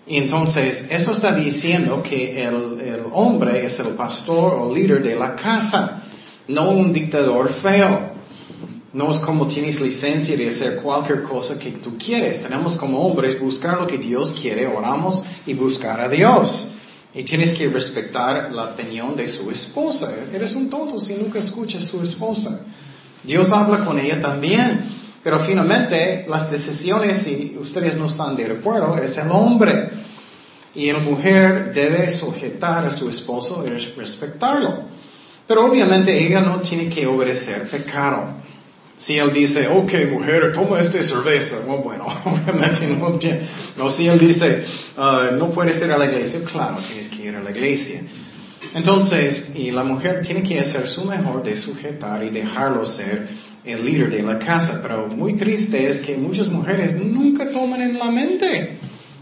Y 0.07 0.17
entonces, 0.17 0.85
eso 0.89 1.13
está 1.13 1.33
diciendo 1.33 2.03
que 2.03 2.43
el, 2.43 2.81
el, 2.81 3.03
hombre 3.13 3.65
es 3.65 3.79
el 3.79 3.95
pastor 3.95 4.55
o 4.55 4.75
líder 4.75 5.03
de 5.03 5.15
la 5.15 5.37
casa, 5.37 6.03
no 6.49 6.71
un 6.71 6.93
dictador 6.93 7.53
feo. 7.63 8.10
No 8.93 9.13
es 9.13 9.19
como 9.21 9.47
tienes 9.47 9.81
licencia 9.81 10.37
de 10.37 10.49
hacer 10.49 10.77
cualquier 10.77 11.23
cosa 11.23 11.59
que 11.59 11.71
tú 11.73 11.97
quieres. 11.97 12.43
Tenemos 12.43 12.77
como 12.77 13.01
hombres 13.01 13.39
buscar 13.39 13.81
lo 13.81 13.87
que 13.87 13.99
Dios 13.99 14.33
quiere, 14.33 14.67
oramos 14.67 15.23
y 15.47 15.55
buscar 15.55 16.01
a 16.01 16.09
Dios. 16.09 16.67
Y 17.15 17.23
tienes 17.23 17.55
que 17.55 17.69
respetar 17.69 18.53
la 18.53 18.65
opinión 18.65 19.15
de 19.15 19.29
su 19.29 19.49
esposa. 19.51 20.13
Eres 20.33 20.55
un 20.55 20.69
tonto 20.69 20.99
si 20.99 21.15
nunca 21.15 21.39
escuchas 21.39 21.85
a 21.85 21.87
su 21.87 22.03
esposa. 22.03 22.61
Dios 23.23 23.51
habla 23.53 23.85
con 23.85 23.99
ella 23.99 24.21
también. 24.21 24.99
Pero 25.23 25.41
finalmente 25.41 26.25
las 26.29 26.51
decisiones, 26.51 27.23
si 27.23 27.57
ustedes 27.61 27.95
no 27.95 28.07
están 28.07 28.37
de 28.37 28.47
acuerdo, 28.47 28.97
es 28.97 29.17
el 29.19 29.31
hombre. 29.31 29.91
Y 30.75 30.91
la 30.91 31.01
mujer 31.01 31.73
debe 31.75 32.11
sujetar 32.11 32.87
a 32.87 32.91
su 32.91 33.09
esposo 33.09 33.65
y 33.67 33.71
respetarlo. 33.71 34.85
Pero 35.47 35.67
obviamente 35.67 36.27
ella 36.27 36.41
no 36.41 36.61
tiene 36.61 36.89
que 36.89 37.07
obedecer 37.07 37.69
pecado. 37.69 38.41
Si 39.01 39.17
él 39.17 39.33
dice, 39.33 39.67
ok 39.67 39.93
mujer, 40.13 40.53
toma 40.53 40.79
esta 40.81 41.03
cerveza, 41.03 41.61
bueno, 41.67 42.07
obviamente 42.25 42.87
no, 42.87 43.19
no 43.79 43.91
si 43.91 44.07
él 44.07 44.19
dice, 44.19 44.63
uh, 44.97 45.35
no 45.37 45.51
puedes 45.51 45.81
ir 45.81 45.91
a 45.91 45.97
la 45.97 46.05
iglesia, 46.05 46.41
claro, 46.45 46.77
tienes 46.87 47.09
que 47.09 47.25
ir 47.25 47.35
a 47.35 47.41
la 47.41 47.51
iglesia. 47.51 48.03
Entonces, 48.75 49.47
y 49.55 49.71
la 49.71 49.85
mujer 49.85 50.21
tiene 50.21 50.43
que 50.43 50.61
hacer 50.61 50.87
su 50.87 51.05
mejor 51.07 51.43
de 51.43 51.57
sujetar 51.57 52.23
y 52.23 52.29
dejarlo 52.29 52.85
ser 52.85 53.27
el 53.65 53.85
líder 53.85 54.11
de 54.11 54.23
la 54.23 54.39
casa, 54.39 54.81
pero 54.83 55.09
muy 55.09 55.35
triste 55.35 55.89
es 55.89 56.01
que 56.01 56.19
muchas 56.19 56.49
mujeres 56.49 56.95
nunca 56.95 57.51
toman 57.51 57.81
en 57.81 57.99
la 57.99 58.11
mente. 58.11 58.79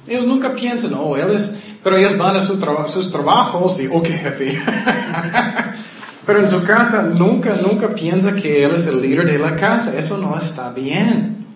Ellos 0.08 0.26
nunca 0.26 0.56
piensan, 0.56 0.92
oh, 0.94 1.16
él 1.16 1.38
pero 1.84 1.96
ellos 1.96 2.18
van 2.18 2.36
a 2.36 2.88
sus 2.88 3.12
trabajos 3.12 3.80
y, 3.80 3.86
ok, 3.86 4.06
jefe. 4.06 4.58
Pero 6.28 6.40
en 6.40 6.50
su 6.50 6.62
casa 6.62 7.00
nunca, 7.00 7.54
nunca 7.54 7.94
piensa 7.94 8.34
que 8.34 8.62
él 8.62 8.72
es 8.76 8.86
el 8.86 9.00
líder 9.00 9.24
de 9.24 9.38
la 9.38 9.56
casa. 9.56 9.94
Eso 9.96 10.18
no 10.18 10.36
está 10.36 10.70
bien. 10.72 11.46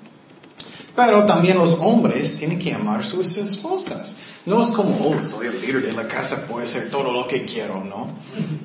Pero 0.96 1.26
también 1.26 1.58
los 1.58 1.74
hombres 1.78 2.35
tienen 2.37 2.58
que 2.58 2.72
amar 2.72 3.00
a 3.00 3.04
sus 3.04 3.37
esposas. 3.37 4.16
No 4.46 4.62
es 4.62 4.70
como, 4.70 4.96
oh, 5.06 5.22
soy 5.24 5.48
el 5.48 5.61
líder 5.61 5.82
de 5.82 5.92
la 5.92 6.08
casa, 6.08 6.46
puedo 6.48 6.64
hacer 6.64 6.88
todo 6.88 7.12
lo 7.12 7.26
que 7.26 7.44
quiero, 7.44 7.85
¿no? 7.85 8.16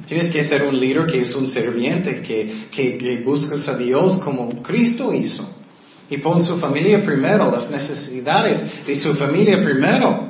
Tienes 0.05 0.29
que 0.29 0.45
ser 0.45 0.63
un 0.63 0.79
líder 0.79 1.07
que 1.07 1.19
es 1.19 1.35
un 1.35 1.45
serviente, 1.45 2.21
que, 2.21 2.69
que, 2.71 2.97
que 2.97 3.17
buscas 3.17 3.67
a 3.67 3.75
Dios 3.75 4.17
como 4.19 4.63
Cristo 4.63 5.11
hizo. 5.11 5.45
Y 6.09 6.19
pon 6.19 6.41
su 6.41 6.57
familia 6.57 7.03
primero, 7.03 7.51
las 7.51 7.69
necesidades 7.69 8.63
de 8.85 8.95
su 8.95 9.13
familia 9.13 9.61
primero. 9.61 10.26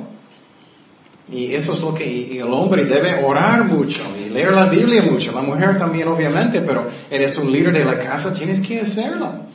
Y 1.30 1.54
eso 1.54 1.74
es 1.74 1.80
lo 1.80 1.94
que 1.94 2.38
el 2.38 2.50
hombre 2.52 2.86
debe 2.86 3.22
orar 3.22 3.64
mucho 3.64 4.00
y 4.18 4.30
leer 4.30 4.52
la 4.52 4.66
Biblia 4.66 5.02
mucho. 5.02 5.30
La 5.32 5.42
mujer 5.42 5.78
también, 5.78 6.08
obviamente, 6.08 6.62
pero 6.62 6.86
eres 7.10 7.36
un 7.36 7.52
líder 7.52 7.74
de 7.74 7.84
la 7.84 7.98
casa, 7.98 8.32
tienes 8.32 8.60
que 8.60 8.80
hacerlo. 8.80 9.48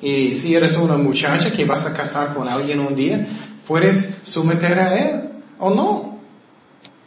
Y 0.00 0.32
si 0.32 0.54
eres 0.54 0.76
una 0.76 0.96
muchacha 0.96 1.52
que 1.52 1.64
vas 1.64 1.86
a 1.86 1.94
casar 1.94 2.34
con 2.34 2.48
alguien 2.48 2.80
un 2.80 2.96
día, 2.96 3.24
puedes 3.68 4.14
someter 4.24 4.78
a 4.78 4.98
él 4.98 5.20
o 5.60 5.70
no. 5.70 6.18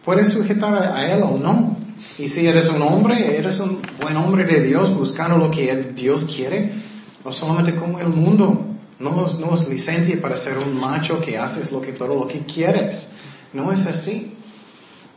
Puedes 0.05 0.31
sujetar 0.31 0.73
a 0.95 1.11
él 1.11 1.21
o 1.23 1.37
no. 1.37 1.75
Y 2.17 2.29
si 2.29 2.47
eres 2.47 2.69
un 2.69 2.81
hombre, 2.81 3.37
eres 3.37 3.59
un 3.59 3.81
buen 3.99 4.15
hombre 4.15 4.45
de 4.45 4.61
Dios 4.61 4.95
buscando 4.95 5.37
lo 5.37 5.51
que 5.51 5.91
Dios 5.93 6.23
quiere, 6.23 6.71
no 7.23 7.33
solamente 7.33 7.75
como 7.75 7.99
el 7.99 8.07
mundo. 8.07 8.61
No, 8.97 9.11
no 9.11 9.53
es 9.55 9.67
licencia 9.67 10.21
para 10.21 10.37
ser 10.37 10.57
un 10.57 10.79
macho 10.79 11.19
que 11.19 11.37
haces 11.37 11.69
lo 11.69 11.81
que 11.81 11.91
todo 11.91 12.15
lo 12.15 12.27
que 12.27 12.45
quieres. 12.45 13.09
No 13.55 13.71
es 13.71 13.85
así. 13.87 14.33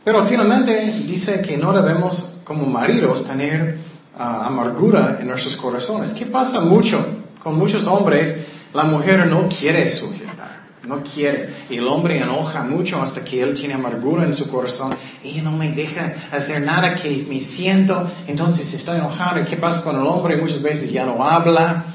Pero 0.03 0.25
finalmente 0.25 0.73
dice 1.05 1.41
que 1.41 1.57
no 1.57 1.73
debemos 1.73 2.37
como 2.45 2.65
maridos 2.65 3.27
tener 3.27 3.77
ah, 4.17 4.45
amargura 4.47 5.17
en 5.19 5.27
nuestros 5.27 5.57
corazones. 5.57 6.13
¿Qué 6.13 6.25
pasa 6.25 6.61
mucho 6.61 7.05
con 7.43 7.57
muchos 7.57 7.85
hombres? 7.85 8.33
La 8.73 8.83
mujer 8.83 9.27
no 9.27 9.49
quiere 9.49 9.89
sujetar, 9.89 10.69
no 10.87 11.03
quiere. 11.03 11.49
Y 11.69 11.75
el 11.75 11.87
hombre 11.87 12.17
enoja 12.17 12.63
mucho 12.63 13.01
hasta 13.01 13.25
que 13.25 13.41
él 13.41 13.53
tiene 13.53 13.73
amargura 13.73 14.23
en 14.23 14.33
su 14.33 14.47
corazón. 14.47 14.95
y 15.21 15.41
no 15.41 15.51
me 15.51 15.73
deja 15.73 16.13
hacer 16.31 16.61
nada 16.61 16.95
que 16.95 17.25
me 17.29 17.41
siento, 17.41 18.09
entonces 18.25 18.73
estoy 18.73 18.99
enojado. 18.99 19.41
¿Y 19.41 19.43
qué 19.43 19.57
pasa 19.57 19.83
con 19.83 19.99
el 19.99 20.07
hombre? 20.07 20.37
Muchas 20.37 20.61
veces 20.61 20.89
ya 20.89 21.05
no 21.05 21.21
habla. 21.21 21.88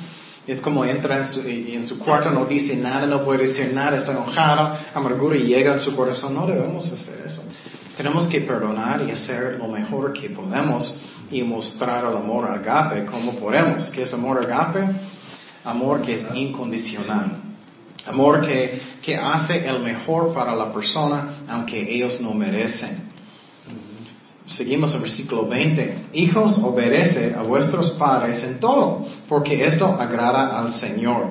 Es 0.46 0.61
como 0.61 0.85
entra 0.85 1.18
en 1.18 1.26
su, 1.26 1.40
en 1.40 1.87
su, 1.87 1.98
cuarto, 1.98 2.30
no 2.30 2.44
dice 2.44 2.76
nada, 2.76 3.07
no 3.07 3.24
puede 3.24 3.46
decir 3.46 3.72
nada, 3.72 3.96
está 3.96 4.12
enojado, 4.12 4.76
amargura 4.94 5.37
llega 5.37 5.74
a 5.74 5.78
su 5.78 5.96
corazón. 5.96 6.35
No 6.35 6.46
debemos 6.46 6.90
hacer 6.92 7.22
eso. 7.26 7.42
Tenemos 7.96 8.26
que 8.26 8.40
perdonar 8.42 9.02
y 9.09 9.11
hacer 9.11 9.57
lo 9.59 9.68
mejor 9.68 10.12
que 10.12 10.28
podemos 10.30 10.96
y 11.30 11.42
mostrar 11.42 12.04
el 12.04 12.16
amor 12.16 12.50
agape 12.50 13.07
como 13.07 13.33
podemos. 13.37 13.90
¿Qué 13.90 14.02
es 14.02 14.12
amor 14.12 14.38
agape? 14.38 14.87
Amor 15.64 16.02
que 16.02 16.14
es 16.14 16.26
incondicional. 16.35 17.40
Amor 18.07 18.42
que, 18.42 18.83
que 19.00 19.16
hace 19.16 19.66
el 19.66 19.80
mejor 19.80 20.35
para 20.35 20.54
la 20.54 20.72
persona 20.72 21.44
aunque 21.48 21.94
ellos 21.94 22.20
no 22.20 22.35
merecen. 22.35 23.13
Seguimos 24.46 24.94
el 24.94 25.00
versículo 25.00 25.46
20. 25.48 26.09
Hijos, 26.12 26.59
obedece 26.62 27.35
a 27.35 27.42
vuestros 27.42 27.90
padres 27.92 28.44
en 28.44 28.61
todo, 28.61 29.04
porque 29.26 29.64
esto 29.64 29.87
agrada 29.87 30.59
al 30.59 30.70
Señor. 30.70 31.30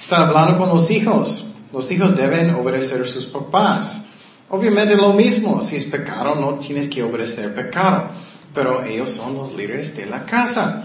Está 0.00 0.26
hablando 0.26 0.56
con 0.56 0.70
los 0.70 0.90
hijos. 0.90 1.52
Los 1.72 1.90
hijos 1.90 2.16
deben 2.16 2.54
obedecer 2.54 3.02
a 3.02 3.06
sus 3.06 3.26
papás. 3.26 4.02
Obviamente 4.48 4.96
lo 4.96 5.12
mismo, 5.12 5.60
si 5.60 5.76
es 5.76 5.84
pecado 5.84 6.34
no 6.36 6.54
tienes 6.54 6.88
que 6.88 7.02
obedecer 7.02 7.54
pecado, 7.54 8.08
pero 8.54 8.82
ellos 8.82 9.10
son 9.10 9.36
los 9.36 9.54
líderes 9.54 9.94
de 9.94 10.06
la 10.06 10.24
casa. 10.24 10.84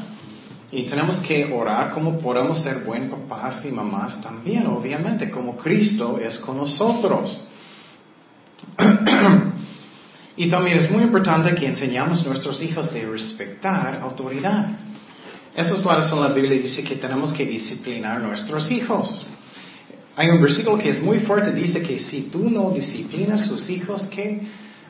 Y 0.69 0.84
tenemos 0.84 1.17
que 1.17 1.45
orar 1.45 1.91
como 1.91 2.19
podemos 2.19 2.62
ser 2.62 2.80
buenos 2.80 3.19
papás 3.21 3.63
y 3.63 3.71
mamás 3.71 4.19
también, 4.21 4.67
obviamente, 4.67 5.30
como 5.30 5.56
Cristo 5.56 6.19
es 6.21 6.38
con 6.39 6.58
nosotros. 6.58 7.41
Y 10.36 10.50
también 10.50 10.78
es 10.78 10.89
muy 10.89 11.04
importante 11.04 11.54
que 11.54 11.67
enseñamos 11.67 12.22
a 12.22 12.30
nuestros 12.30 12.62
hijos 12.62 12.91
de 12.93 13.06
respetar 13.06 14.00
autoridad. 14.02 14.67
Esa 15.56 15.76
es 15.76 15.86
la 15.86 15.96
razón 15.98 16.22
la 16.22 16.30
Biblia 16.30 16.60
dice 16.60 16.84
que 16.84 16.96
tenemos 16.96 17.32
que 17.34 17.46
disciplinar 17.46 18.17
a 18.17 18.19
nuestros 18.19 18.72
hijos. 18.72 19.28
Hay 20.15 20.30
un 20.30 20.41
versículo 20.41 20.78
que 20.78 20.89
es 20.89 21.02
muy 21.02 21.19
fuerte, 21.19 21.52
dice 21.52 21.82
que 21.84 22.00
si 22.00 22.24
tú 22.24 22.50
no 22.50 22.72
disciplinas 22.72 23.41
a 23.41 23.46
sus 23.46 23.69
hijos, 23.69 24.06
que 24.08 24.41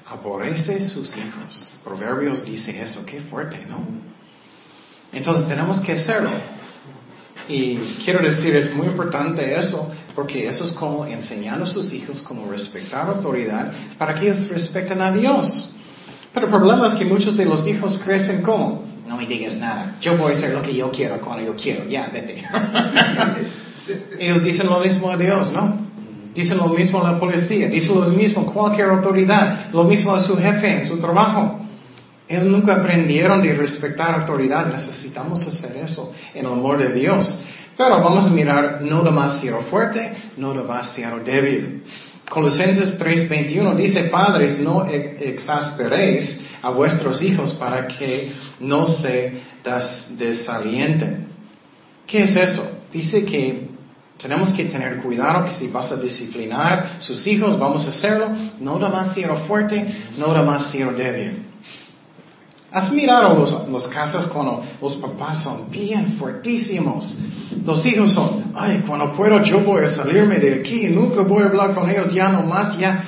aborrece 0.06 0.80
sus 0.82 1.16
hijos. 1.18 1.74
Proverbios 1.84 2.46
dice 2.46 2.82
eso, 2.82 3.06
qué 3.06 3.22
fuerte, 3.22 3.66
¿no? 3.68 3.86
Entonces 5.12 5.48
tenemos 5.48 5.80
que 5.80 5.94
hacerlo. 5.94 6.32
Y 7.48 7.76
quiero 8.04 8.20
decir, 8.20 8.56
es 8.56 8.74
muy 8.74 8.88
importante 8.88 9.58
eso, 9.58 9.92
porque 10.16 10.48
eso 10.48 10.66
es 10.66 10.72
como 10.72 11.06
enseñar 11.06 11.62
a 11.62 11.66
sus 11.66 11.94
hijos 11.94 12.22
cómo 12.22 12.50
respetar 12.50 13.08
autoridad 13.08 13.72
para 13.98 14.16
que 14.16 14.26
ellos 14.26 14.48
respeten 14.50 15.02
a 15.02 15.12
Dios. 15.12 15.72
Pero 16.34 16.48
el 16.48 16.52
problema 16.52 16.88
es 16.88 16.96
que 16.96 17.06
muchos 17.06 17.38
de 17.38 17.46
los 17.46 17.66
hijos 17.68 18.00
crecen 18.04 18.42
como, 18.42 18.84
no 19.08 19.18
me 19.18 19.26
digas 19.26 19.56
nada, 19.56 19.98
yo 20.02 20.18
voy 20.18 20.34
a 20.34 20.36
hacer 20.36 20.54
lo 20.54 20.62
que 20.62 20.74
yo 20.74 20.92
quiero 20.92 21.20
cuando 21.22 21.46
yo 21.46 21.56
quiero, 21.56 21.86
ya, 21.88 22.10
vete. 22.12 22.44
ellos 24.20 24.44
dicen 24.44 24.68
lo 24.68 24.80
mismo 24.80 25.10
a 25.10 25.18
Dios, 25.18 25.52
¿no? 25.52 25.84
Dicen 26.34 26.58
lo 26.58 26.70
mismo 26.70 27.06
a 27.06 27.12
la 27.12 27.20
policía, 27.20 27.68
dicen 27.68 28.00
lo 28.00 28.08
mismo 28.08 28.42
a 28.42 28.52
cualquier 28.52 28.90
autoridad, 28.90 29.72
lo 29.72 29.84
mismo 29.84 30.16
a 30.16 30.20
su 30.20 30.36
jefe 30.36 30.80
en 30.80 30.86
su 30.88 30.98
trabajo. 30.98 31.60
Ellos 32.28 32.46
nunca 32.46 32.76
aprendieron 32.76 33.42
de 33.42 33.54
respetar 33.54 34.22
autoridad. 34.22 34.66
Necesitamos 34.66 35.46
hacer 35.46 35.78
eso 35.78 36.12
en 36.34 36.46
el 36.46 36.52
amor 36.52 36.78
de 36.78 36.94
Dios. 36.94 37.38
Pero 37.78 38.02
vamos 38.02 38.26
a 38.26 38.30
mirar 38.30 38.82
no 38.82 39.04
demasiado 39.04 39.62
fuerte, 39.64 40.14
no 40.38 40.54
demasiado 40.54 41.20
débil. 41.20 41.84
Colosenses 42.30 42.98
3:21 42.98 43.76
dice, 43.76 44.06
padres, 44.06 44.60
no 44.60 44.86
exasperéis 44.86 46.40
a 46.62 46.70
vuestros 46.70 47.22
hijos 47.22 47.54
para 47.54 47.88
que 47.88 48.32
no 48.60 48.88
se 48.88 49.42
desalienten. 50.18 51.28
¿Qué 52.08 52.24
es 52.24 52.36
eso? 52.36 52.64
Dice 52.92 53.26
que 53.26 53.70
tenemos 54.18 54.54
que 54.54 54.66
tener 54.66 54.98
cuidado 54.98 55.46
que 55.46 55.54
si 55.54 55.68
vas 55.68 55.92
a 55.92 55.98
disciplinar 55.98 56.98
sus 57.00 57.26
hijos, 57.28 57.58
vamos 57.60 57.86
a 57.86 57.90
hacerlo 57.90 58.30
no 58.60 58.80
demasiado 58.80 59.36
fuerte, 59.48 59.86
no 60.18 60.34
demasiado 60.34 60.94
débil. 60.94 61.53
¿Has 62.74 62.92
mirado 62.92 63.36
los, 63.36 63.70
los 63.70 63.88
casas 63.88 64.26
cuando 64.26 64.64
los 64.82 64.96
papás 64.96 65.44
son 65.44 65.70
bien 65.70 66.14
fuertísimos? 66.18 67.16
Los 67.64 67.86
hijos 67.86 68.14
son, 68.14 68.52
ay, 68.56 68.84
cuando 68.88 69.14
puedo 69.14 69.44
yo 69.44 69.60
voy 69.60 69.84
a 69.84 69.90
salirme 69.90 70.38
de 70.38 70.56
aquí, 70.56 70.88
nunca 70.88 71.22
voy 71.22 71.44
a 71.44 71.46
hablar 71.46 71.76
con 71.76 71.88
ellos, 71.88 72.12
ya 72.12 72.30
no 72.30 72.42
más, 72.42 72.76
ya. 72.76 73.04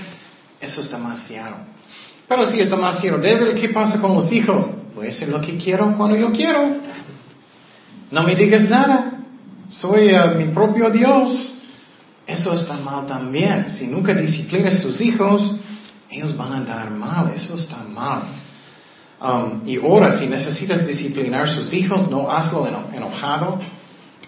Eso 0.61 0.81
es 0.81 0.91
demasiado. 0.91 1.55
Pero 2.27 2.45
si 2.45 2.59
es 2.59 2.69
demasiado 2.69 3.17
débil, 3.17 3.55
¿qué 3.55 3.69
pasa 3.69 3.99
con 3.99 4.13
los 4.13 4.31
hijos? 4.31 4.67
Voy 4.93 5.07
a 5.07 5.09
hacer 5.09 5.29
lo 5.29 5.41
que 5.41 5.57
quiero 5.57 5.97
cuando 5.97 6.15
yo 6.15 6.31
quiero. 6.31 6.77
No 8.11 8.21
me 8.21 8.35
digas 8.35 8.69
nada. 8.69 9.13
Soy 9.69 10.09
eh, 10.09 10.35
mi 10.37 10.45
propio 10.53 10.91
Dios. 10.91 11.55
Eso 12.27 12.53
está 12.53 12.77
mal 12.77 13.07
también. 13.07 13.67
Si 13.69 13.87
nunca 13.87 14.13
disciplinas 14.13 14.75
a 14.75 14.79
sus 14.79 15.01
hijos, 15.01 15.55
ellos 16.09 16.37
van 16.37 16.53
a 16.53 16.57
andar 16.57 16.91
mal. 16.91 17.31
Eso 17.35 17.55
está 17.55 17.77
mal. 17.83 18.23
Um, 19.25 19.61
y 19.65 19.77
ahora, 19.77 20.11
si 20.11 20.27
necesitas 20.27 20.85
disciplinar 20.85 21.47
a 21.47 21.47
sus 21.47 21.73
hijos, 21.73 22.11
no 22.11 22.29
hazlo 22.29 22.67
enojado, 22.93 23.59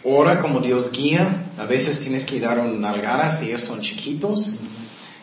ora 0.03 0.39
como 0.39 0.59
Dios 0.59 0.91
guía. 0.91 1.51
A 1.55 1.65
veces 1.65 1.99
tienes 1.99 2.25
que 2.25 2.39
dar 2.39 2.57
un 2.57 2.81
nalgada 2.81 3.37
si 3.37 3.45
ellos 3.45 3.61
son 3.61 3.79
chiquitos. 3.79 4.53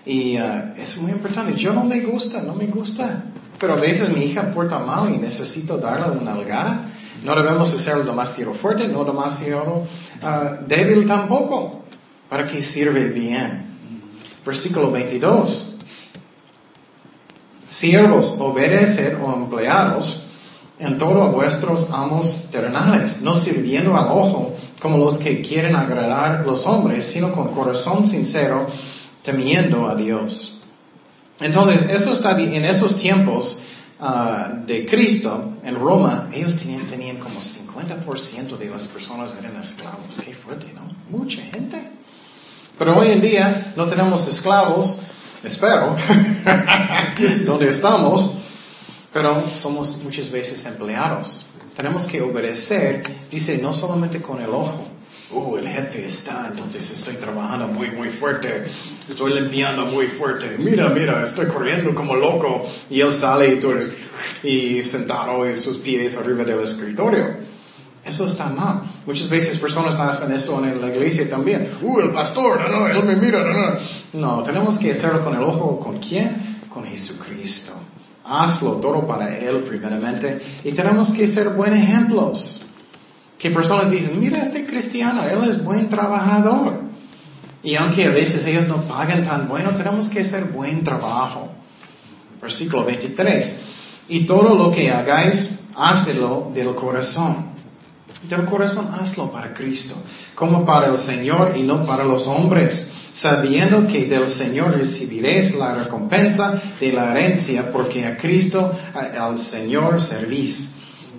Y 0.06 0.38
uh, 0.38 0.74
es 0.76 0.96
muy 0.98 1.10
importante. 1.10 1.56
Yo 1.56 1.72
no 1.72 1.82
me 1.82 2.00
gusta, 2.02 2.40
no 2.40 2.54
me 2.54 2.66
gusta. 2.66 3.24
Pero 3.58 3.72
a 3.72 3.80
veces 3.80 4.10
mi 4.10 4.22
hija 4.22 4.52
porta 4.52 4.78
mal 4.78 5.12
y 5.12 5.18
necesito 5.18 5.76
darle 5.76 6.18
una 6.18 6.34
nalgada. 6.34 6.90
No 7.24 7.34
debemos 7.34 7.74
hacerlo 7.74 8.04
demasiado 8.04 8.54
fuerte, 8.54 8.86
no 8.86 9.04
demasiado 9.04 9.88
uh, 10.22 10.68
débil 10.68 11.04
tampoco, 11.04 11.84
para 12.28 12.46
que 12.46 12.62
sirve 12.62 13.08
bien. 13.08 13.66
Versículo 14.46 14.92
22. 14.92 15.73
Siervos, 17.78 18.34
obedeced 18.38 19.16
o 19.20 19.34
empleados 19.34 20.20
en 20.78 20.98
todo 20.98 21.22
a 21.22 21.28
vuestros 21.28 21.86
amos 21.90 22.50
terrenales, 22.50 23.20
no 23.20 23.36
sirviendo 23.36 23.96
al 23.96 24.08
ojo 24.08 24.54
como 24.80 24.98
los 24.98 25.18
que 25.18 25.40
quieren 25.40 25.74
agradar 25.76 26.42
a 26.42 26.42
los 26.42 26.66
hombres, 26.66 27.06
sino 27.06 27.32
con 27.32 27.48
corazón 27.54 28.06
sincero, 28.06 28.66
temiendo 29.22 29.88
a 29.88 29.94
Dios. 29.94 30.60
Entonces, 31.40 31.82
eso 31.90 32.12
está 32.12 32.38
en 32.38 32.64
esos 32.64 32.96
tiempos 32.96 33.58
ah, 34.00 34.50
de 34.66 34.84
Cristo, 34.86 35.54
en 35.64 35.74
Roma, 35.76 36.28
ellos 36.32 36.56
tenían, 36.56 36.86
tenían 36.86 37.16
como 37.16 37.40
50% 37.40 38.58
de 38.58 38.66
las 38.68 38.86
personas 38.88 39.34
eran 39.38 39.56
esclavos. 39.56 40.20
Qué 40.24 40.34
fuerte, 40.34 40.66
¿no? 40.74 40.92
Mucha 41.16 41.40
gente. 41.42 41.90
Pero 42.78 42.98
hoy 42.98 43.12
en 43.12 43.20
día 43.20 43.72
no 43.76 43.86
tenemos 43.86 44.26
esclavos, 44.26 44.98
espero, 45.44 45.96
donde 47.44 47.68
estamos, 47.68 48.30
pero 49.12 49.44
somos 49.56 49.98
muchas 50.02 50.30
veces 50.30 50.64
empleados. 50.64 51.46
Tenemos 51.76 52.06
que 52.06 52.20
obedecer, 52.22 53.02
dice, 53.30 53.58
no 53.58 53.72
solamente 53.72 54.20
con 54.20 54.40
el 54.40 54.50
ojo. 54.50 54.88
Oh, 55.32 55.58
el 55.58 55.66
jefe 55.66 56.04
está, 56.04 56.48
entonces 56.50 56.88
estoy 56.90 57.14
trabajando 57.16 57.66
muy, 57.68 57.90
muy 57.90 58.10
fuerte. 58.10 58.66
Estoy 59.08 59.34
limpiando 59.34 59.86
muy 59.86 60.08
fuerte. 60.08 60.56
Mira, 60.58 60.88
mira, 60.90 61.24
estoy 61.24 61.46
corriendo 61.46 61.94
como 61.94 62.14
loco. 62.14 62.66
Y 62.90 63.00
él 63.00 63.10
sale 63.10 63.54
y 63.54 63.60
tú 63.60 63.72
eres, 63.72 63.90
y 64.42 64.82
sentado 64.84 65.44
en 65.44 65.56
sus 65.56 65.78
pies 65.78 66.16
arriba 66.16 66.44
del 66.44 66.60
escritorio. 66.60 67.53
Eso 68.04 68.26
está 68.26 68.46
mal. 68.46 68.82
Muchas 69.06 69.28
veces 69.30 69.56
personas 69.58 69.98
hacen 69.98 70.30
eso 70.32 70.62
en 70.62 70.80
la 70.80 70.88
iglesia 70.88 71.28
también. 71.28 71.70
Uh, 71.80 72.00
el 72.00 72.10
pastor, 72.10 72.60
no, 72.60 72.80
no, 72.80 72.86
él 72.86 73.02
me 73.04 73.16
mira, 73.16 73.42
no, 73.42 73.52
no. 73.52 74.36
No, 74.36 74.42
tenemos 74.42 74.78
que 74.78 74.92
hacerlo 74.92 75.24
con 75.24 75.34
el 75.34 75.42
ojo, 75.42 75.80
¿con 75.80 75.98
quién? 75.98 76.58
Con 76.68 76.84
Jesucristo. 76.84 77.72
Hazlo 78.24 78.72
todo 78.74 79.06
para 79.06 79.36
Él 79.38 79.64
primeramente. 79.66 80.40
Y 80.64 80.72
tenemos 80.72 81.10
que 81.12 81.26
ser 81.26 81.50
buenos 81.50 81.78
ejemplos. 81.78 82.60
Que 83.38 83.50
personas 83.50 83.90
dicen, 83.90 84.20
mira 84.20 84.42
este 84.42 84.64
cristiano, 84.64 85.24
él 85.24 85.44
es 85.48 85.62
buen 85.62 85.88
trabajador. 85.88 86.82
Y 87.62 87.74
aunque 87.74 88.04
a 88.06 88.10
veces 88.10 88.44
ellos 88.44 88.68
no 88.68 88.84
pagan 88.84 89.24
tan 89.24 89.48
bueno, 89.48 89.74
tenemos 89.74 90.08
que 90.08 90.20
hacer 90.20 90.44
buen 90.44 90.84
trabajo. 90.84 91.50
Versículo 92.40 92.84
23. 92.84 93.52
Y 94.08 94.26
todo 94.26 94.54
lo 94.54 94.70
que 94.70 94.90
hagáis, 94.90 95.58
hácelo 95.74 96.50
del 96.54 96.74
corazón 96.74 97.53
del 98.28 98.44
corazón 98.44 98.88
hazlo 98.92 99.30
para 99.30 99.52
Cristo, 99.52 99.94
como 100.34 100.64
para 100.64 100.88
el 100.88 100.98
Señor 100.98 101.52
y 101.56 101.62
no 101.62 101.84
para 101.84 102.04
los 102.04 102.26
hombres, 102.26 102.86
sabiendo 103.12 103.86
que 103.86 104.06
del 104.06 104.26
Señor 104.26 104.76
recibiréis 104.76 105.54
la 105.54 105.74
recompensa 105.74 106.60
de 106.80 106.92
la 106.92 107.12
herencia, 107.12 107.70
porque 107.70 108.04
a 108.06 108.16
Cristo, 108.16 108.72
al 108.94 109.38
Señor 109.38 110.00
servís. 110.00 110.68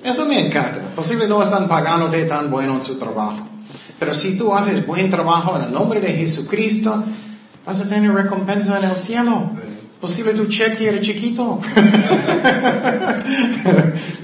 Eso 0.04 0.26
me 0.26 0.48
encanta. 0.48 0.94
Posible 0.96 1.28
no 1.28 1.42
están 1.42 1.68
pagándote 1.68 2.26
tan 2.26 2.52
bueno 2.52 2.76
en 2.76 2.82
su 2.84 2.98
trabajo. 2.98 3.48
Pero 3.98 4.14
si 4.14 4.38
tú 4.38 4.54
haces 4.54 4.86
buen 4.86 5.10
trabajo 5.10 5.58
en 5.58 5.66
el 5.66 5.72
nombre 5.72 6.00
de 6.00 6.14
Jesucristo, 6.14 7.04
vas 7.66 7.80
a 7.80 7.90
tener 7.90 8.12
recompensa 8.12 8.78
en 8.78 8.86
el 8.86 8.98
cielo. 8.98 9.52
Posible 10.00 10.34
tu 10.34 10.48
cheque 10.48 10.88
era 10.88 11.00
chiquito. 11.00 11.60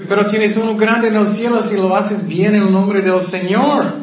Pero 0.08 0.26
tienes 0.26 0.56
uno 0.56 0.76
grande 0.76 1.08
en 1.08 1.16
el 1.16 1.26
cielo 1.28 1.62
si 1.62 1.76
lo 1.76 1.94
haces 1.96 2.26
bien 2.26 2.54
en 2.54 2.62
el 2.62 2.72
nombre 2.72 3.00
del 3.00 3.20
Señor. 3.22 4.02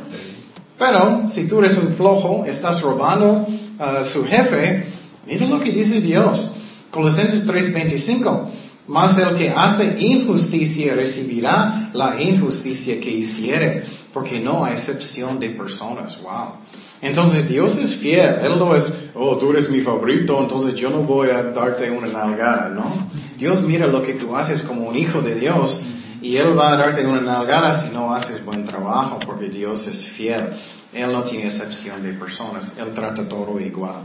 Pero 0.77 1.27
si 1.27 1.47
tú 1.47 1.59
eres 1.59 1.77
un 1.77 1.93
flojo, 1.93 2.45
estás 2.45 2.81
robando 2.81 3.45
a 3.77 4.03
su 4.03 4.25
jefe, 4.25 4.85
mira 5.27 5.45
lo 5.45 5.59
que 5.59 5.71
dice 5.71 6.01
Dios. 6.01 6.49
Colosenses 6.89 7.45
3:25. 7.45 8.49
Mas 8.87 9.17
el 9.19 9.35
que 9.35 9.49
hace 9.49 9.97
injusticia 9.99 10.95
recibirá 10.95 11.91
la 11.93 12.19
injusticia 12.19 12.99
que 12.99 13.11
hiciere, 13.11 13.83
porque 14.11 14.39
no 14.39 14.65
hay 14.65 14.73
excepción 14.73 15.39
de 15.39 15.49
personas. 15.49 16.19
Wow. 16.23 16.53
Entonces 17.01 17.47
Dios 17.47 17.77
es 17.77 17.95
fiel. 17.95 18.35
Él 18.41 18.59
no 18.59 18.75
es, 18.75 18.91
oh, 19.15 19.37
tú 19.37 19.51
eres 19.51 19.69
mi 19.69 19.81
favorito, 19.81 20.39
entonces 20.41 20.75
yo 20.75 20.89
no 20.89 21.03
voy 21.03 21.29
a 21.29 21.43
darte 21.43 21.89
una 21.89 22.07
nalgada, 22.07 22.69
¿no? 22.69 23.09
Dios 23.37 23.61
mira 23.61 23.87
lo 23.87 24.01
que 24.01 24.15
tú 24.15 24.35
haces 24.35 24.61
como 24.63 24.87
un 24.87 24.95
hijo 24.95 25.21
de 25.21 25.39
Dios 25.39 25.81
y 26.21 26.35
Él 26.35 26.57
va 26.57 26.73
a 26.73 26.77
darte 26.77 27.05
una 27.05 27.21
nalgada 27.21 27.81
si 27.81 27.93
no 27.93 28.13
haces 28.13 28.43
buen 28.43 28.65
trabajo, 28.65 29.19
porque 29.25 29.47
Dios 29.47 29.87
es 29.87 30.07
fiel. 30.07 30.49
Él 30.91 31.11
no 31.11 31.23
tiene 31.23 31.45
excepción 31.45 32.03
de 32.03 32.13
personas. 32.13 32.73
Él 32.77 32.93
trata 32.93 33.27
todo 33.27 33.59
igual. 33.59 34.03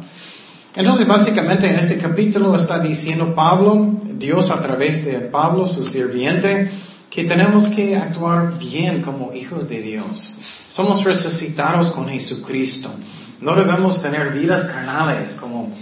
Entonces, 0.76 1.06
básicamente 1.06 1.68
en 1.68 1.76
este 1.76 1.98
capítulo 1.98 2.54
está 2.54 2.78
diciendo 2.78 3.34
Pablo, 3.34 3.96
Dios 4.18 4.50
a 4.50 4.60
través 4.60 5.04
de 5.04 5.20
Pablo, 5.20 5.66
su 5.66 5.84
sirviente, 5.84 6.70
que 7.10 7.24
tenemos 7.24 7.68
que 7.68 7.96
actuar 7.96 8.58
bien 8.58 9.02
como 9.02 9.32
hijos 9.32 9.68
de 9.68 9.80
Dios. 9.80 10.36
Somos 10.68 11.04
resucitados 11.04 11.90
con 11.92 12.08
Jesucristo. 12.08 12.90
No 13.40 13.54
debemos 13.54 14.00
tener 14.00 14.32
vidas 14.32 14.64
carnales 14.70 15.34
como 15.34 15.72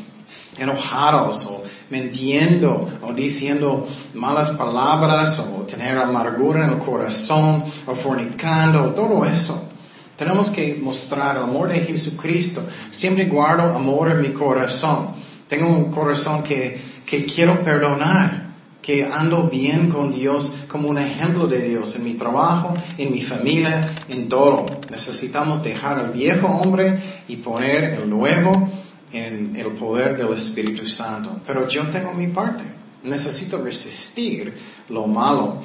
enojados 0.58 1.44
o 1.46 1.62
mintiendo 1.90 2.88
o 3.02 3.12
diciendo 3.12 3.86
malas 4.14 4.50
palabras 4.50 5.38
o 5.38 5.62
tener 5.62 5.98
amargura 5.98 6.66
en 6.66 6.72
el 6.72 6.78
corazón 6.78 7.64
o 7.86 7.94
fornicando, 7.94 8.92
todo 8.92 9.24
eso. 9.24 9.68
Tenemos 10.16 10.50
que 10.50 10.78
mostrar 10.80 11.36
el 11.36 11.44
amor 11.44 11.68
de 11.68 11.80
Jesucristo. 11.80 12.62
Siempre 12.90 13.26
guardo 13.26 13.74
amor 13.74 14.10
en 14.10 14.22
mi 14.22 14.30
corazón. 14.30 15.14
Tengo 15.48 15.68
un 15.68 15.90
corazón 15.90 16.42
que, 16.42 16.80
que 17.06 17.24
quiero 17.24 17.62
perdonar 17.62 18.41
que 18.82 19.04
ando 19.04 19.48
bien 19.48 19.88
con 19.88 20.12
Dios 20.12 20.52
como 20.68 20.88
un 20.88 20.98
ejemplo 20.98 21.46
de 21.46 21.68
Dios 21.68 21.94
en 21.94 22.04
mi 22.04 22.14
trabajo, 22.14 22.74
en 22.98 23.12
mi 23.12 23.22
familia, 23.22 23.94
en 24.08 24.28
todo. 24.28 24.66
Necesitamos 24.90 25.62
dejar 25.62 26.00
al 26.00 26.10
viejo 26.10 26.48
hombre 26.48 27.22
y 27.28 27.36
poner 27.36 27.84
el 27.84 28.10
nuevo 28.10 28.68
en 29.12 29.54
el 29.54 29.72
poder 29.72 30.16
del 30.16 30.32
Espíritu 30.32 30.86
Santo. 30.86 31.40
Pero 31.46 31.68
yo 31.68 31.88
tengo 31.90 32.12
mi 32.12 32.28
parte. 32.28 32.64
Necesito 33.04 33.62
resistir 33.62 34.52
lo 34.88 35.06
malo 35.06 35.60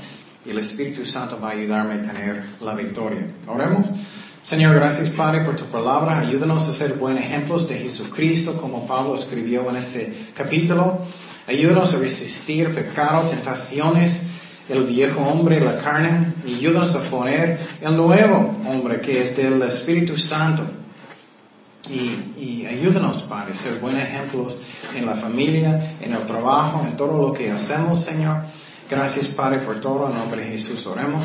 y 0.45 0.51
el 0.51 0.59
Espíritu 0.59 1.05
Santo 1.05 1.39
va 1.41 1.49
a 1.49 1.51
ayudarme 1.51 1.95
a 1.95 2.01
tener 2.01 2.43
la 2.61 2.73
victoria. 2.73 3.27
Oremos. 3.47 3.89
Señor, 4.43 4.75
gracias 4.75 5.09
Padre 5.09 5.43
por 5.43 5.55
tu 5.55 5.65
palabra. 5.65 6.19
Ayúdanos 6.19 6.69
a 6.69 6.73
ser 6.73 6.93
buenos 6.93 7.23
ejemplos 7.23 7.67
de 7.67 7.79
Jesucristo 7.79 8.61
como 8.61 8.87
Pablo 8.87 9.15
escribió 9.15 9.69
en 9.69 9.75
este 9.75 10.29
capítulo. 10.33 11.01
Ayúdanos 11.47 11.93
a 11.93 11.99
resistir 11.99 12.75
pecado, 12.75 13.29
tentaciones, 13.29 14.21
el 14.67 14.83
viejo 14.83 15.21
hombre, 15.21 15.61
la 15.61 15.77
carne. 15.77 16.33
Y 16.45 16.55
ayúdanos 16.55 16.93
a 16.95 17.03
poner 17.09 17.57
el 17.79 17.95
nuevo 17.95 18.59
hombre 18.67 18.99
que 18.99 19.23
es 19.23 19.35
del 19.37 19.61
Espíritu 19.61 20.17
Santo. 20.17 20.63
Y, 21.89 22.65
ayúdanos, 22.65 23.21
Padre, 23.23 23.53
a 23.53 23.55
ser 23.55 23.79
buenos 23.79 24.03
ejemplos 24.03 24.59
en 24.93 25.05
la 25.05 25.15
familia, 25.15 25.95
en 26.01 26.13
el 26.13 26.25
trabajo, 26.25 26.85
en 26.85 26.97
todo 26.97 27.29
lo 27.29 27.33
que 27.33 27.49
hacemos, 27.49 28.03
Señor. 28.03 28.43
Gracias, 28.89 29.29
Padre, 29.29 29.59
por 29.59 29.79
todo. 29.79 30.09
En 30.09 30.17
nombre 30.17 30.43
de 30.43 30.49
Jesús 30.49 30.85
oremos. 30.85 31.23